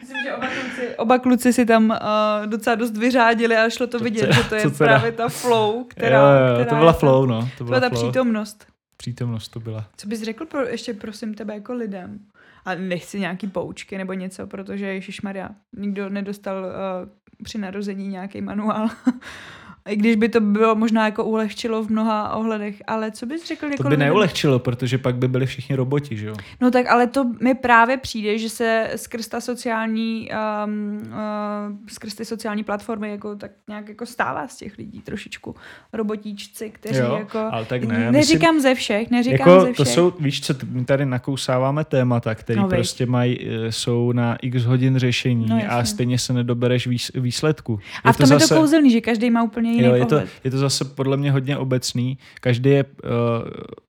[0.00, 3.98] Myslím, že oba kluci, oba kluci si tam uh, docela dost vyřádili a šlo to
[3.98, 6.74] To vidět, že to je to teda- právě ta flow, která, jo, jo, která to
[6.76, 7.40] byla ta- flow, no.
[7.40, 8.02] To To byla byla ta flow.
[8.10, 8.66] přítomnost.
[8.96, 9.84] Přítomnost to byla.
[9.96, 12.18] Co bys řekl pro, ještě prosím tebe jako lidem?
[12.66, 18.40] A nechci nějaký poučky nebo něco, protože Ježíš Maria, nikdo nedostal uh, při narození nějaký
[18.40, 18.88] manuál.
[19.86, 23.66] I když by to bylo možná jako ulehčilo v mnoha ohledech, ale co bys řekl?
[23.66, 26.34] Jako To by neulehčilo, protože pak by byli všichni roboti, že jo?
[26.60, 30.28] No tak ale to mi právě přijde, že se skrz ta sociální,
[30.66, 35.54] um, uh, skrz ty sociální platformy jako tak nějak jako stává z těch lidí trošičku
[35.92, 37.38] robotíčci, kteří Jo, jako...
[37.50, 39.94] ale tak ne, Neříkám myslím- ze všech, neříkám Jako, ze to všech.
[39.94, 44.64] jsou, víš co, my tady nakousáváme témata, které No, prostě mají, eh, jsou na x
[44.64, 47.78] hodin řešení No, a stejně se nedobereš výs, výsledku.
[48.04, 50.50] A v tom je to kouzelný, že každý má úplně jiný Jo, je to, je
[50.50, 52.18] to zase podle mě hodně obecný.
[52.40, 53.08] Každý je, eh,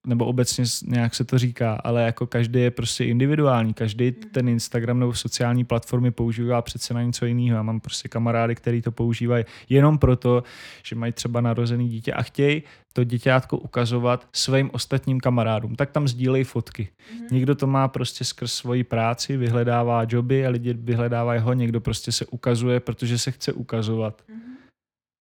[0.08, 3.74] nebo obecně nějak se to říká, ale jako každý je prostě individuální.
[3.74, 7.58] Každý ten Instagram nebo sociální platformy používá přece na něco jiného.
[7.58, 10.44] Já mám prostě kamarády, který to používají jenom proto,
[10.84, 12.64] že mají třeba narozený dítě a chtějí
[12.98, 15.76] to děťátko ukazovat svým ostatním kamarádům.
[15.76, 16.90] Tak tam sdílej fotky.
[17.32, 22.12] Někdo to má prostě skrz svoji práci, vyhledává joby a lidi vyhledávají ho, někdo prostě
[22.12, 24.22] se ukazuje, protože se chce ukazovat.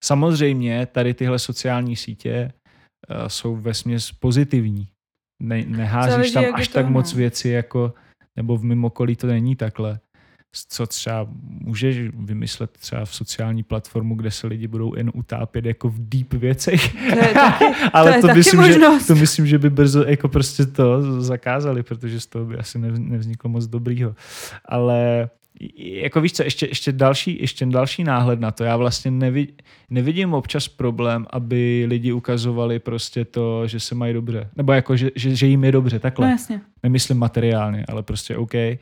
[0.03, 2.51] Samozřejmě tady tyhle sociální sítě
[3.09, 4.87] uh, jsou vesměs pozitivní.
[5.43, 6.91] Ne, neházíš Záleží, tam až to, tak no.
[6.91, 7.93] moc věci, jako,
[8.35, 9.99] nebo v mimokolí to není takhle.
[10.69, 15.89] Co třeba můžeš vymyslet třeba v sociální platformu, kde se lidi budou jen utápět jako
[15.89, 16.93] v deep věcech.
[16.93, 19.01] To je taky, Ale je to, taky myslím, možnost.
[19.01, 22.79] že, to myslím, že by brzo jako prostě to zakázali, protože z toho by asi
[22.79, 24.15] nev- nevzniklo moc dobrýho.
[24.65, 25.29] Ale
[25.77, 28.63] jako víš co, ještě, ještě, další, ještě další náhled na to.
[28.63, 29.47] Já vlastně nevi,
[29.89, 34.49] nevidím občas problém, aby lidi ukazovali prostě to, že se mají dobře.
[34.55, 36.25] Nebo jako, že, že, že jim je dobře, takhle.
[36.25, 36.61] no jasně.
[36.83, 38.79] Nemyslím materiálně, ale prostě OK, eh,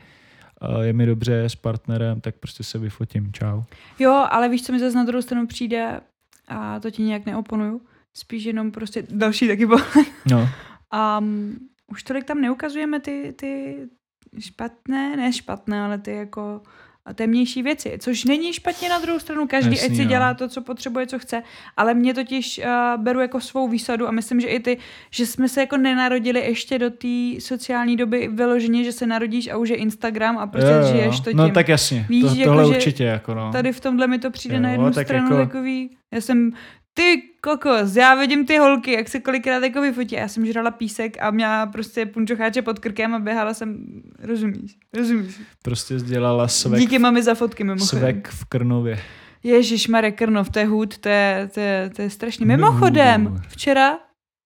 [0.82, 3.62] je mi dobře s partnerem, tak prostě se vyfotím, čau.
[3.98, 6.00] Jo, ale víš, co mi zase na druhou stranu přijde,
[6.48, 7.80] a to ti nějak neoponuju,
[8.14, 9.80] spíš jenom prostě další taky bylo.
[10.30, 10.48] No,
[10.94, 13.76] Um, už tolik tam neukazujeme ty, ty
[14.40, 16.60] špatné, ne špatné, ale ty jako
[17.14, 20.08] temnější věci, což není špatně na druhou stranu, každý Jasný, ať si no.
[20.08, 21.42] dělá to, co potřebuje, co chce,
[21.76, 24.78] ale mě totiž uh, beru jako svou výsadu a myslím, že i ty,
[25.10, 29.56] že jsme se jako nenarodili ještě do té sociální doby vyloženě, že se narodíš a
[29.56, 30.92] už je Instagram a prostě Jo, jo, jo.
[30.92, 31.38] žiješ to tím.
[31.38, 33.52] No tak jasně, Víš, to, jako, tohle že určitě jako no.
[33.52, 36.52] Tady v tomhle mi to přijde Jo, na jednu stranu jako- takový, já jsem,
[36.96, 40.14] ty kokos, já vidím ty holky, jak se kolikrát jako vyfotí.
[40.14, 43.76] Já jsem žrala písek a měla prostě punčocháče pod krkem a běhala jsem,
[44.18, 45.40] rozumíš, rozumíš.
[45.62, 48.00] Prostě sdělala svek, Díky mami za fotky mimochodem.
[48.00, 49.00] svek v Krnově.
[49.42, 52.46] Ježíš Marek Krnov, to je hud, to je, to je, to je strašný.
[52.46, 53.98] Mimochodem, včera,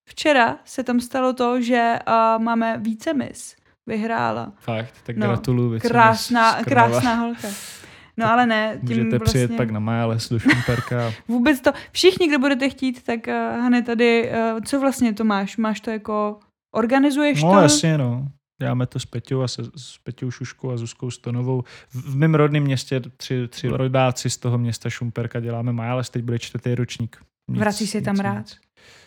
[0.09, 3.55] včera se tam stalo to, že uh, máme více mis.
[3.87, 4.53] Vyhrála.
[4.59, 5.81] Fakt, tak No, gratuluju.
[5.81, 7.49] Krásná, krásná holka.
[8.21, 9.27] No ale ne, tím Můžete vlastně...
[9.27, 11.13] přijet pak na Majales do Šumperka.
[11.29, 15.57] Vůbec to, všichni, kdo budete chtít, tak uh, Hane tady, uh, co vlastně to máš?
[15.57, 16.39] Máš to jako,
[16.75, 17.59] organizuješ no to?
[17.59, 18.29] jasně, no.
[18.63, 21.63] Děláme to s Peťou a se, s Peťou Šuškou a Zuzkou Stonovou.
[21.89, 26.25] V, v mém rodném městě tři, tři rodáci z toho města Šumperka děláme Majales, teď
[26.25, 27.17] bude čtvrtý ročník.
[27.51, 28.47] Nic- Vracíš se tam nic rád?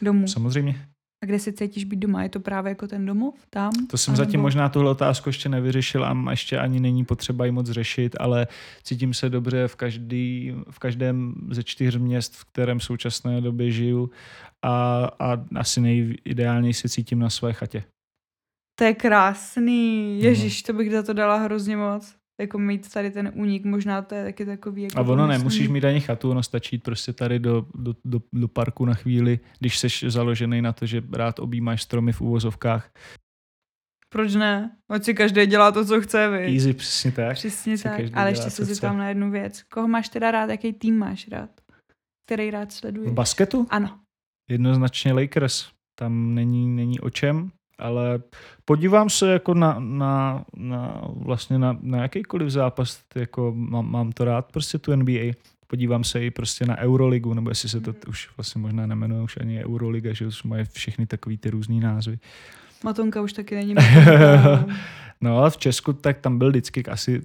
[0.01, 0.27] Domů.
[0.27, 0.85] Samozřejmě.
[1.23, 2.23] A kde si cítíš být doma?
[2.23, 3.35] Je to právě jako ten domov?
[3.49, 3.71] Tam?
[3.87, 7.51] To jsem A zatím možná tuhle otázku ještě nevyřešil a ještě ani není potřeba ji
[7.51, 8.47] moc řešit, ale
[8.83, 13.71] cítím se dobře v, každý, v každém ze čtyř měst, v kterém v současné době
[13.71, 14.09] žiju
[14.61, 17.83] a, a asi nejideálněji se cítím na své chatě.
[18.79, 20.17] To je krásný.
[20.21, 20.27] No.
[20.27, 22.15] Ježíš, to bych za to dala hrozně moc.
[22.43, 25.37] Jako mít tady ten únik, možná to je taky takový jako A ono pomyslný.
[25.37, 29.39] nemusíš mít ani chatu, ono stačí prostě tady do, do, do, do parku na chvíli,
[29.59, 32.91] když jsi založený na to, že rád objímáš stromy v úvozovkách.
[34.09, 34.77] Proč ne?
[34.89, 36.53] Ať si každý dělá to, co chce, vy.
[36.53, 37.35] Easy, přesně tak.
[37.35, 38.01] Přesně tak.
[38.13, 39.63] Ale ještě se tam na jednu věc.
[39.63, 41.49] Koho máš teda rád, jaký tým máš rád?
[42.25, 43.11] Který rád sleduješ?
[43.11, 43.67] V basketu?
[43.69, 43.99] Ano.
[44.49, 45.71] Jednoznačně Lakers.
[45.99, 48.19] Tam není, není o čem, ale
[48.65, 54.25] podívám se jako na, na, na vlastně na, na jakýkoliv zápas, jako mám, mám to
[54.25, 55.33] rád, prostě tu NBA.
[55.67, 59.37] Podívám se i prostě na Euroligu, nebo jestli se to už vlastně možná nemenuje už
[59.41, 62.19] ani Euroliga, že už mají všechny takový ty různý názvy.
[62.83, 64.65] Matonka už taky není Matonka.
[65.21, 67.21] No ale v Česku tak tam byl vždycky asi,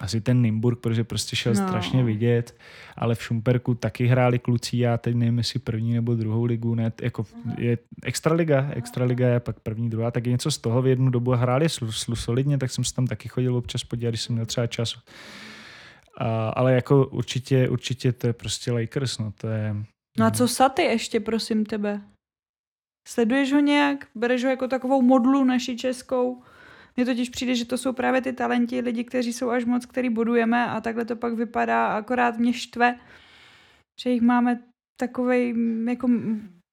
[0.00, 1.68] asi ten Nymburk, protože prostě šel No.
[1.68, 2.56] strašně vidět,
[2.96, 6.92] ale v Šumperku taky hráli kluci, já teď nevím, jestli první nebo druhou ligu, ne,
[7.02, 7.26] jako
[7.58, 11.30] je extraliga, extraliga je pak první, druhá, tak je něco z toho v jednu dobu
[11.30, 14.46] hráli slu, slu, solidně, tak jsem se tam taky chodil občas podívat, když jsem měl
[14.46, 14.94] třeba čas.
[16.18, 19.76] A, ale jako určitě, určitě to je prostě Lakers, no to je...
[20.18, 22.00] No a co Saty ještě, prosím tebe?
[23.08, 24.06] Sleduješ ho nějak?
[24.14, 26.42] Bereš ho jako takovou modlu naši českou?
[26.98, 30.10] Mně totiž přijde, že to jsou právě ty talenti, lidi, kteří jsou až moc, který
[30.10, 31.86] bodujeme a takhle to pak vypadá.
[31.86, 32.98] Akorát mě štve,
[34.02, 34.60] že jich máme
[35.00, 35.54] takovej
[35.88, 36.08] jako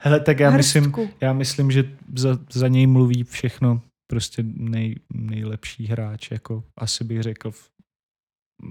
[0.01, 0.93] Hele, tak já myslím.
[1.21, 7.21] Já myslím, že za, za něj mluví všechno prostě nej, nejlepší hráč, jako asi bych
[7.21, 7.69] řekl v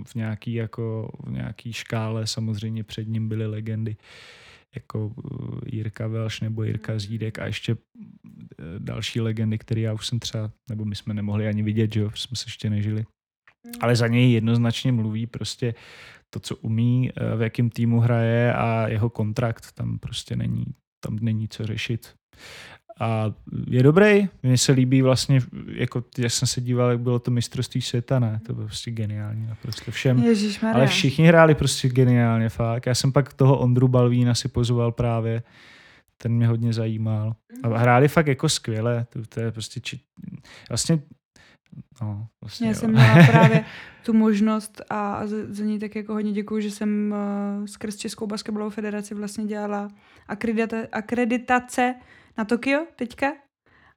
[0.07, 3.97] v nějaký, jako, v nějaký škále samozřejmě před ním byly legendy
[4.75, 7.79] jako uh, Jirka Velš nebo Jirka Zídek a ještě uh,
[8.79, 12.11] další legendy, které já už jsem třeba, nebo my jsme nemohli ani vidět, že jo,
[12.15, 13.05] jsme se ještě nežili.
[13.81, 15.75] Ale za něj jednoznačně mluví prostě
[16.31, 20.65] to, co umí, uh, v jakém týmu hraje a jeho kontrakt, tam prostě není,
[21.05, 22.15] tam není co řešit.
[23.01, 23.33] A
[23.67, 27.83] je dobrý, mně se líbí vlastně, jako jak jsem se díval, jak bylo to mistrovství
[27.83, 30.25] světa, ne, to bylo prostě geniální naprosto všem.
[30.75, 32.87] Ale všichni hráli prostě geniálně, fakt.
[32.87, 35.43] Já jsem pak toho Ondru Balvína si pozval právě,
[36.19, 37.35] ten mě hodně zajímal.
[37.63, 40.01] A hráli fakt jako skvěle, to, to je prostě, či,
[40.69, 41.03] vlastně,
[42.03, 42.79] no, vlastně Já jo.
[42.79, 43.65] jsem měla právě
[44.05, 47.15] tu možnost a za, za ní tak jako hodně děkuju, že jsem
[47.61, 49.89] uh, skrz Českou basketbalovou federaci vlastně dělala
[50.29, 51.95] akreditace, akreditace
[52.39, 53.33] na Tokio teďka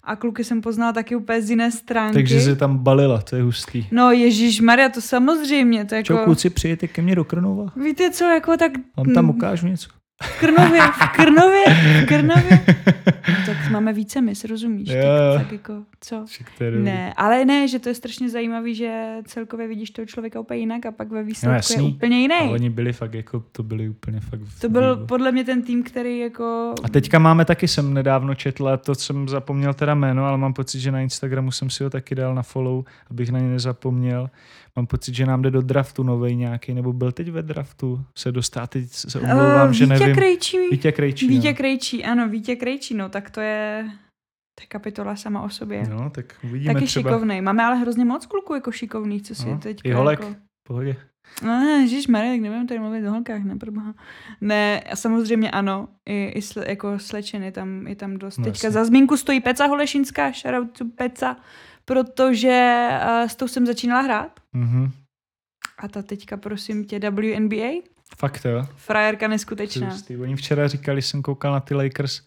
[0.04, 2.14] a kluky jsem poznala taky úplně z jiné stránky.
[2.14, 3.88] Takže se tam balila, to je hustý.
[3.92, 6.06] No Ježíš Maria, to samozřejmě, to jako...
[6.06, 7.66] Čo, kluci, přijete ke mně do Krnova?
[7.76, 8.72] Víte co, jako tak...
[8.98, 9.90] Vám tam ukážu něco.
[10.24, 11.64] V Krnově, v Krnově,
[12.02, 12.60] v Krnově.
[13.46, 14.90] tak máme více mis, rozumíš?
[14.90, 15.02] Jo,
[15.38, 16.26] Tak, tak jako, co?
[16.60, 16.72] Je.
[16.72, 20.86] Ne, ale ne, že to je strašně zajímavý, že celkově vidíš toho člověka úplně jinak
[20.86, 21.94] a pak ve výsledku je jasný.
[21.96, 22.36] úplně jiný.
[22.36, 25.08] A oni byli fakt jako, to byli úplně fakt To byl vývoji.
[25.08, 26.74] podle mě ten tým, který jako...
[26.84, 30.80] A teďka máme taky, jsem nedávno četla, to jsem zapomněl teda jméno, ale mám pocit,
[30.80, 34.30] že na Instagramu jsem si ho taky dal na follow, abych na ně nezapomněl.
[34.78, 38.32] Mám pocit, že nám jde do draftu novej nějaký, nebo byl teď ve draftu, se
[38.32, 40.16] dostá, teď se omlouvám, Eh, že Vítě nevím.
[40.16, 40.58] Krejčí.
[40.72, 41.28] Vítě Krejčí.
[41.28, 41.56] Vítě no.
[41.56, 43.86] Krejčí, ano, Vítě Krejčí, no tak to je...
[44.60, 45.84] To je kapitola sama o sobě.
[45.90, 47.12] No, tak uvidíme Taky třeba.
[47.12, 47.42] šikovný.
[47.42, 49.82] Máme ale hrozně moc kluků jako šikovných, co si No, teď.
[49.84, 50.20] i holek.
[50.20, 50.36] Jako...
[50.68, 50.96] Pohodě.
[51.44, 53.94] No ne, Ježíš Maria, tak nebudeme tady mluvit o holkách, ne, proboha.
[54.42, 58.38] Ne, a samozřejmě ano, i, i sle, jako slečen je tam, je tam dost.
[58.38, 58.72] No, Teďka jasně.
[58.72, 61.38] za zmínku stojí Peca Holešinská, shoutout to Peca,
[61.88, 64.40] protože uh, s tou jsem začínala hrát.
[64.54, 64.92] Mhm.
[65.80, 67.82] A ta teďka, prosím tě, WNBA,
[68.18, 68.66] Fakt jo.
[68.76, 69.90] frajerka neskutečná.
[69.90, 70.18] hustý.
[70.18, 72.22] Oni včera říkali, jsem koukal na ty Lakers,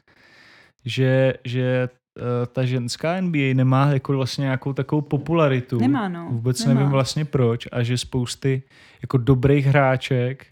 [0.84, 1.88] že, že
[2.20, 5.78] uh, ta ženská NBA nemá jako vlastně nějakou takovou popularitu.
[5.80, 6.28] Nemá, no.
[6.30, 6.74] Vůbec nemá.
[6.80, 8.62] nevím vlastně proč a že spousty
[9.02, 10.46] jako dobrých hráček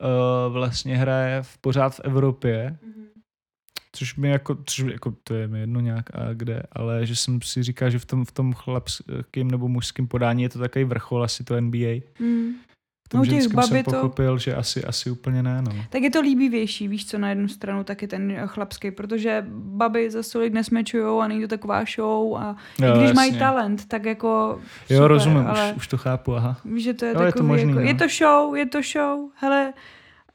[0.00, 2.99] uh, vlastně hraje v, pořád v Evropě, Mhm.
[3.92, 7.42] Což mi jako, což jako to je mi jedno nějak a kde, ale že jsem
[7.42, 11.24] si říkal, že v tom, v tom chlapském nebo mužském podání je to takový vrchol
[11.24, 12.00] asi to NBA.
[12.20, 12.50] Mm.
[13.06, 15.72] V tom No, ženském babi jsem to- pochopil, že asi, asi úplně ne, no.
[15.90, 20.10] Tak je to líbivější, víš co, na jednu stranu taky ten eh, chlapský, protože baby
[20.10, 23.38] za tolik nesmečujou a není to taková show a Jo, i když mají jasně.
[23.38, 24.58] talent, tak jako
[24.90, 26.60] Jo, super, rozumím, ale už, už to chápu, aha.
[26.64, 27.86] víš, že to je Jo, je to takový, možný, jako, no.
[27.86, 29.72] je to show, je to show, hele,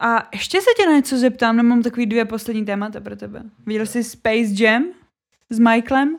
[0.06, 3.42] a ještě se tě na něco zeptám, nemám takový dvě poslední témata pro tebe.
[3.66, 4.84] Viděl jsi Space Jam
[5.50, 6.18] s Michaelem?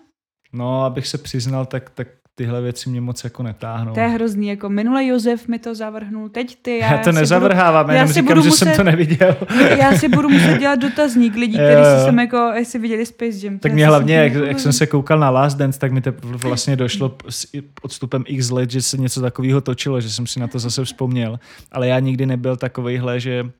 [0.52, 3.94] No, abych se přiznal, tak, tak tyhle věci mě moc jako netáhnou.
[3.94, 7.88] To je hrozný, jako minule Josef mi to zavrhnul, teď ty, já, já to nezavrhávám,
[7.88, 9.36] já jenom si říkám, budu že muset- jsem to neviděl.
[9.40, 13.46] Budu, já si budu muset dělat dotazník lidí, kteří si jsem jako, jestli viděli Space
[13.46, 13.58] Jam.
[13.58, 16.76] Tak mě hlavně, jak, jak jsem se koukal na Last Dance, tak mi to vlastně
[16.76, 17.46] došlo s
[17.82, 21.38] odstupem x let, že se něco takového točilo, že jsem si na to zase vzpomněl.
[21.72, 23.50] Ale já nikdy nebyl takovejhle, že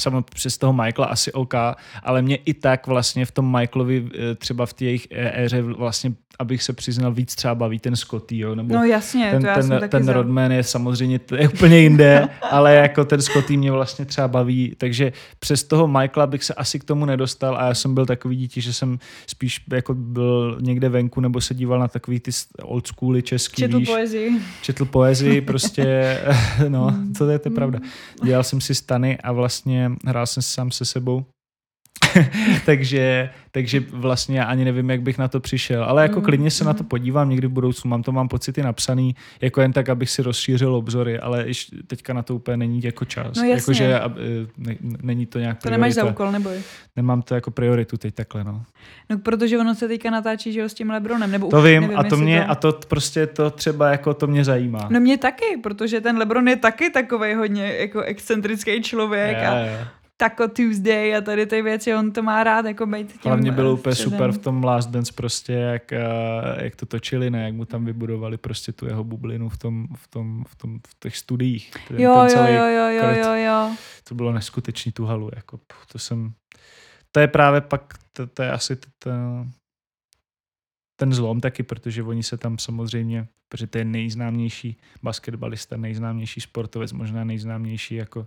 [0.00, 1.54] samo přes toho Michaela asi OK,
[2.02, 6.12] ale mě i tak vlastně v tom Michaelovi eh, třeba v té jejich éře vlastně,
[6.38, 9.54] abych se přiznal, víc třeba baví ten Scotty, jo, nebo No jasně, ten, to já
[9.62, 10.12] jsem ten, taky ten za.
[10.12, 14.74] Rodman je samozřejmě to je úplně jinde, ale jako ten Scotty mě vlastně třeba baví,
[14.78, 18.36] takže přes toho Michaela bych se asi k tomu nedostal a já jsem byl takový
[18.36, 22.30] dítě, že jsem spíš jako byl někde venku nebo se díval na takový ty
[22.62, 24.32] old schooly český, Četl víš, poezii.
[24.62, 26.18] četl poezii, prostě,
[26.68, 27.12] no, Mm.
[27.12, 27.78] to je, to je pravda.
[28.24, 31.26] Dělal jsem si stany a vlastně hrál jsem sám se sebou.
[32.66, 35.84] takže, takže vlastně já ani nevím, jak bych na to přišel.
[35.84, 36.88] Ale jako Mm, klidně se na to mm.
[36.88, 37.88] podívám někdy v budoucnu.
[37.88, 41.46] Mám to, mám pocity napsaný, jako jen tak, abych si rozšířil obzory, ale
[41.86, 43.36] teďka na to úplně není jako čas.
[43.36, 43.50] No jasně.
[43.52, 46.14] Jakože ab- eh, ne, není to nějak To nemáš za priorita.
[46.22, 46.56] úkol, neboj.
[46.96, 48.62] Nemám to jako prioritu teď takhle, no.
[49.10, 51.80] No, protože ono se teďka natáčí, že jo, s tím Lebronem, nebo To už vím
[51.80, 54.88] nevím, a to mě, a to prostě to třeba jako to mě zajímá.
[54.90, 59.66] No mě taky, protože ten Lebron je taky takový hodně jako excentrický člověk a Je,
[59.66, 59.86] je.
[60.20, 63.70] Taco Tuesday a tady ty věci, on to má rád jako být tím Hlavně bylo
[63.70, 64.12] eh, úplně středem.
[64.18, 66.02] super v tom Last Dance prostě, jak, eh,
[66.64, 70.08] jak to točili, ne, jak mu tam vybudovali prostě tu jeho bublinu v tom, v
[70.08, 71.70] tom, v tom, v těch studiích.
[71.88, 73.18] Ten, Jo, ten jo, celý, jo, jo, jo, klid.
[73.24, 73.76] jo, jo.
[74.08, 75.60] To bylo neskutečný tu halu, jako
[75.92, 76.32] to jsem,
[77.12, 79.10] to je právě pak, to, to je asi t, t,
[80.96, 86.92] ten zlom taky, protože oni se tam samozřejmě, protože to je nejznámější basketbalista, nejznámější sportovec,
[86.92, 88.26] možná nejznámější jako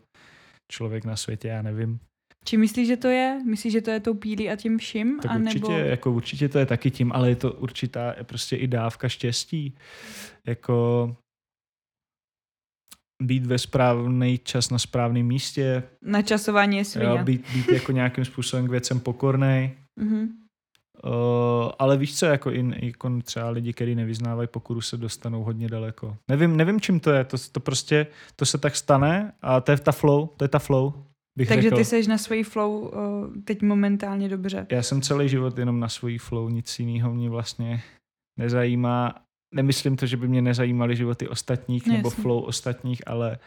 [0.72, 2.00] člověk na světě, já nevím.
[2.46, 3.42] Či myslíš, že to je?
[3.46, 5.20] Myslíš, že to je tou pílí a tím vším?
[5.20, 5.90] Tak a určitě, nebo...
[5.90, 9.76] jako určitě to je taky tím, ale je to určitá prostě i dávka štěstí.
[10.48, 11.16] Jako
[13.24, 15.84] být ve správný čas na správném místě.
[16.02, 16.84] Načasování je.
[17.00, 19.78] Jo, být, být jako nějakým způsobem k věcem pokornej.
[20.00, 20.43] Mhm.
[21.06, 25.68] Uh, ale víš co, jako, i, jako třeba lidi, kteří nevyznávají pokuru, se dostanou hodně
[25.68, 26.18] daleko.
[26.28, 29.78] Nevím, nevím čím to je, to, to prostě, to se tak stane a to je
[29.78, 30.94] ta flow, to je ta flow,
[31.38, 31.76] bych Takže řekl.
[31.76, 32.90] ty seš na svojí flow uh,
[33.44, 34.68] teď momentálně dobře.
[34.72, 37.84] Já jsem celý život jenom na svůj flow, nic jiného mě vlastně
[38.40, 39.16] nezajímá.
[39.56, 42.22] Nemyslím to, že by mě nezajímaly životy ostatních No, nebo jasně.
[42.22, 43.40] flow ostatních, ale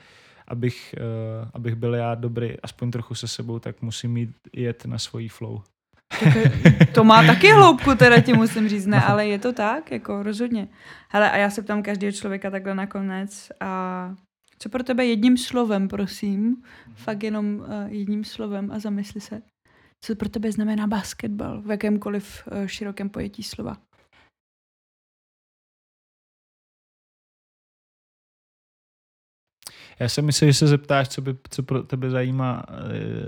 [0.48, 4.98] abych, uh, abych byl já dobrý aspoň trochu se sebou, tak musím mít jet na
[4.98, 5.62] svojí flow.
[6.08, 6.34] Tak,
[6.94, 10.68] to má taky hloubku, teda ti musím říct, ne, ale je to tak, jako rozhodně.
[11.08, 14.14] Hele, a já se ptám každého člověka takhle nakonec a
[14.58, 16.62] co pro tebe jedním slovem, prosím,
[16.94, 19.42] fakt jenom uh, jedním slovem a zamysli se,
[20.04, 23.76] co pro tebe znamená basketbal v jakémkoliv uh, širokém pojetí slova.
[30.00, 32.62] Já si myslím, že se zeptáš, co, by, co pro tebe zajímá,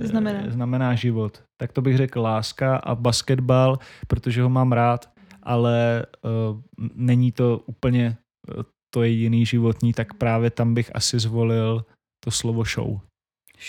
[0.00, 0.50] eh, Znamená.
[0.50, 1.42] znamená život.
[1.60, 5.10] Tak to bych řekl láska a basketbal, protože ho mám rád,
[5.42, 6.60] ale uh,
[6.94, 8.16] není to úplně
[8.56, 8.62] uh,
[8.94, 11.84] to jediný životní, tak právě tam bych asi zvolil
[12.24, 13.00] to slovo show.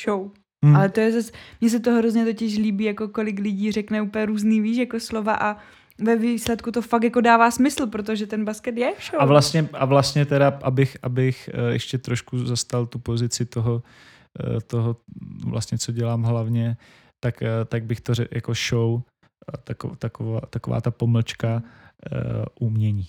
[0.04, 0.32] Show.
[0.66, 0.76] Hmm.
[0.76, 1.32] Ale to je zase,
[1.62, 5.34] mně se to hrozně totiž líbí, jako kolik lidí řekne úplně různý, víš, jako slova
[5.34, 5.58] a
[6.04, 9.22] ve výsledku to fakt jako dává smysl, protože ten basket je show.
[9.22, 13.84] A vlastně, a vlastně teda, abych, abych eh, ještě trošku zastal tu pozici toho,
[14.40, 14.96] eh, toho
[15.46, 16.78] vlastně, co dělám hlavně,
[17.24, 19.02] tak, eh, tak bych to řekl jako show,
[19.54, 21.64] a tako- taková, taková ta pomlčka
[22.12, 23.08] uh, umění.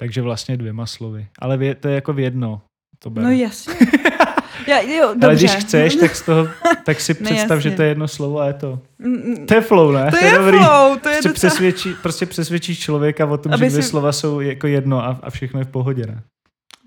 [0.00, 1.28] Takže vlastně dvěma slovy.
[1.38, 2.62] Ale vě, to je jako v jedno.
[2.98, 3.10] To.
[3.10, 3.74] No jasně.
[4.66, 5.26] Já, jo, dobře.
[5.26, 6.48] Ale když chceš, tak, z toho,
[6.84, 8.78] tak si představ, že to je jedno slovo a je to.
[8.98, 10.10] Mm, mm, To je flow, ne?
[10.10, 10.58] to je dobrý.
[10.58, 11.32] flow, to je Prostě, docela...
[11.50, 15.18] přesvědčí, prostě přesvědčíš člověka o tom, Aby že dvě si- slova jsou jako jedno a,
[15.22, 16.22] a všechno je v pohodě, ne?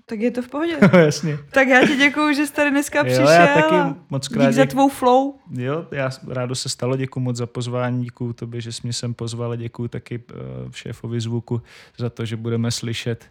[0.08, 0.76] Tak je to v pohodě.
[0.92, 1.38] No, jasně.
[1.50, 3.28] tak já ti děkuju, že jsi tady dneska Jo, přišel.
[3.28, 3.74] já taky
[4.10, 5.34] moc krát Dík za tvou flow.
[5.50, 9.14] Jo, já rádo se stalo, děkuji moc za pozvání, děkuji tobě, že jsi mě sem
[9.14, 10.18] pozval a děkuji taky
[10.64, 11.62] uh, šéfovi zvuku
[11.98, 13.24] za to, že budeme slyšet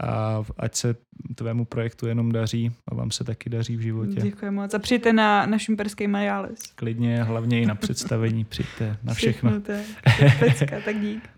[0.00, 0.96] a ať se
[1.34, 4.20] tvému projektu jenom daří a vám se taky daří v životě.
[4.20, 4.74] Děkuji moc.
[4.74, 6.60] A přijďte na, na šumperský Majáles.
[6.74, 9.52] Klidně, hlavně i na představení, přijďte na všechno.
[10.20, 11.37] je pecka, tak dík.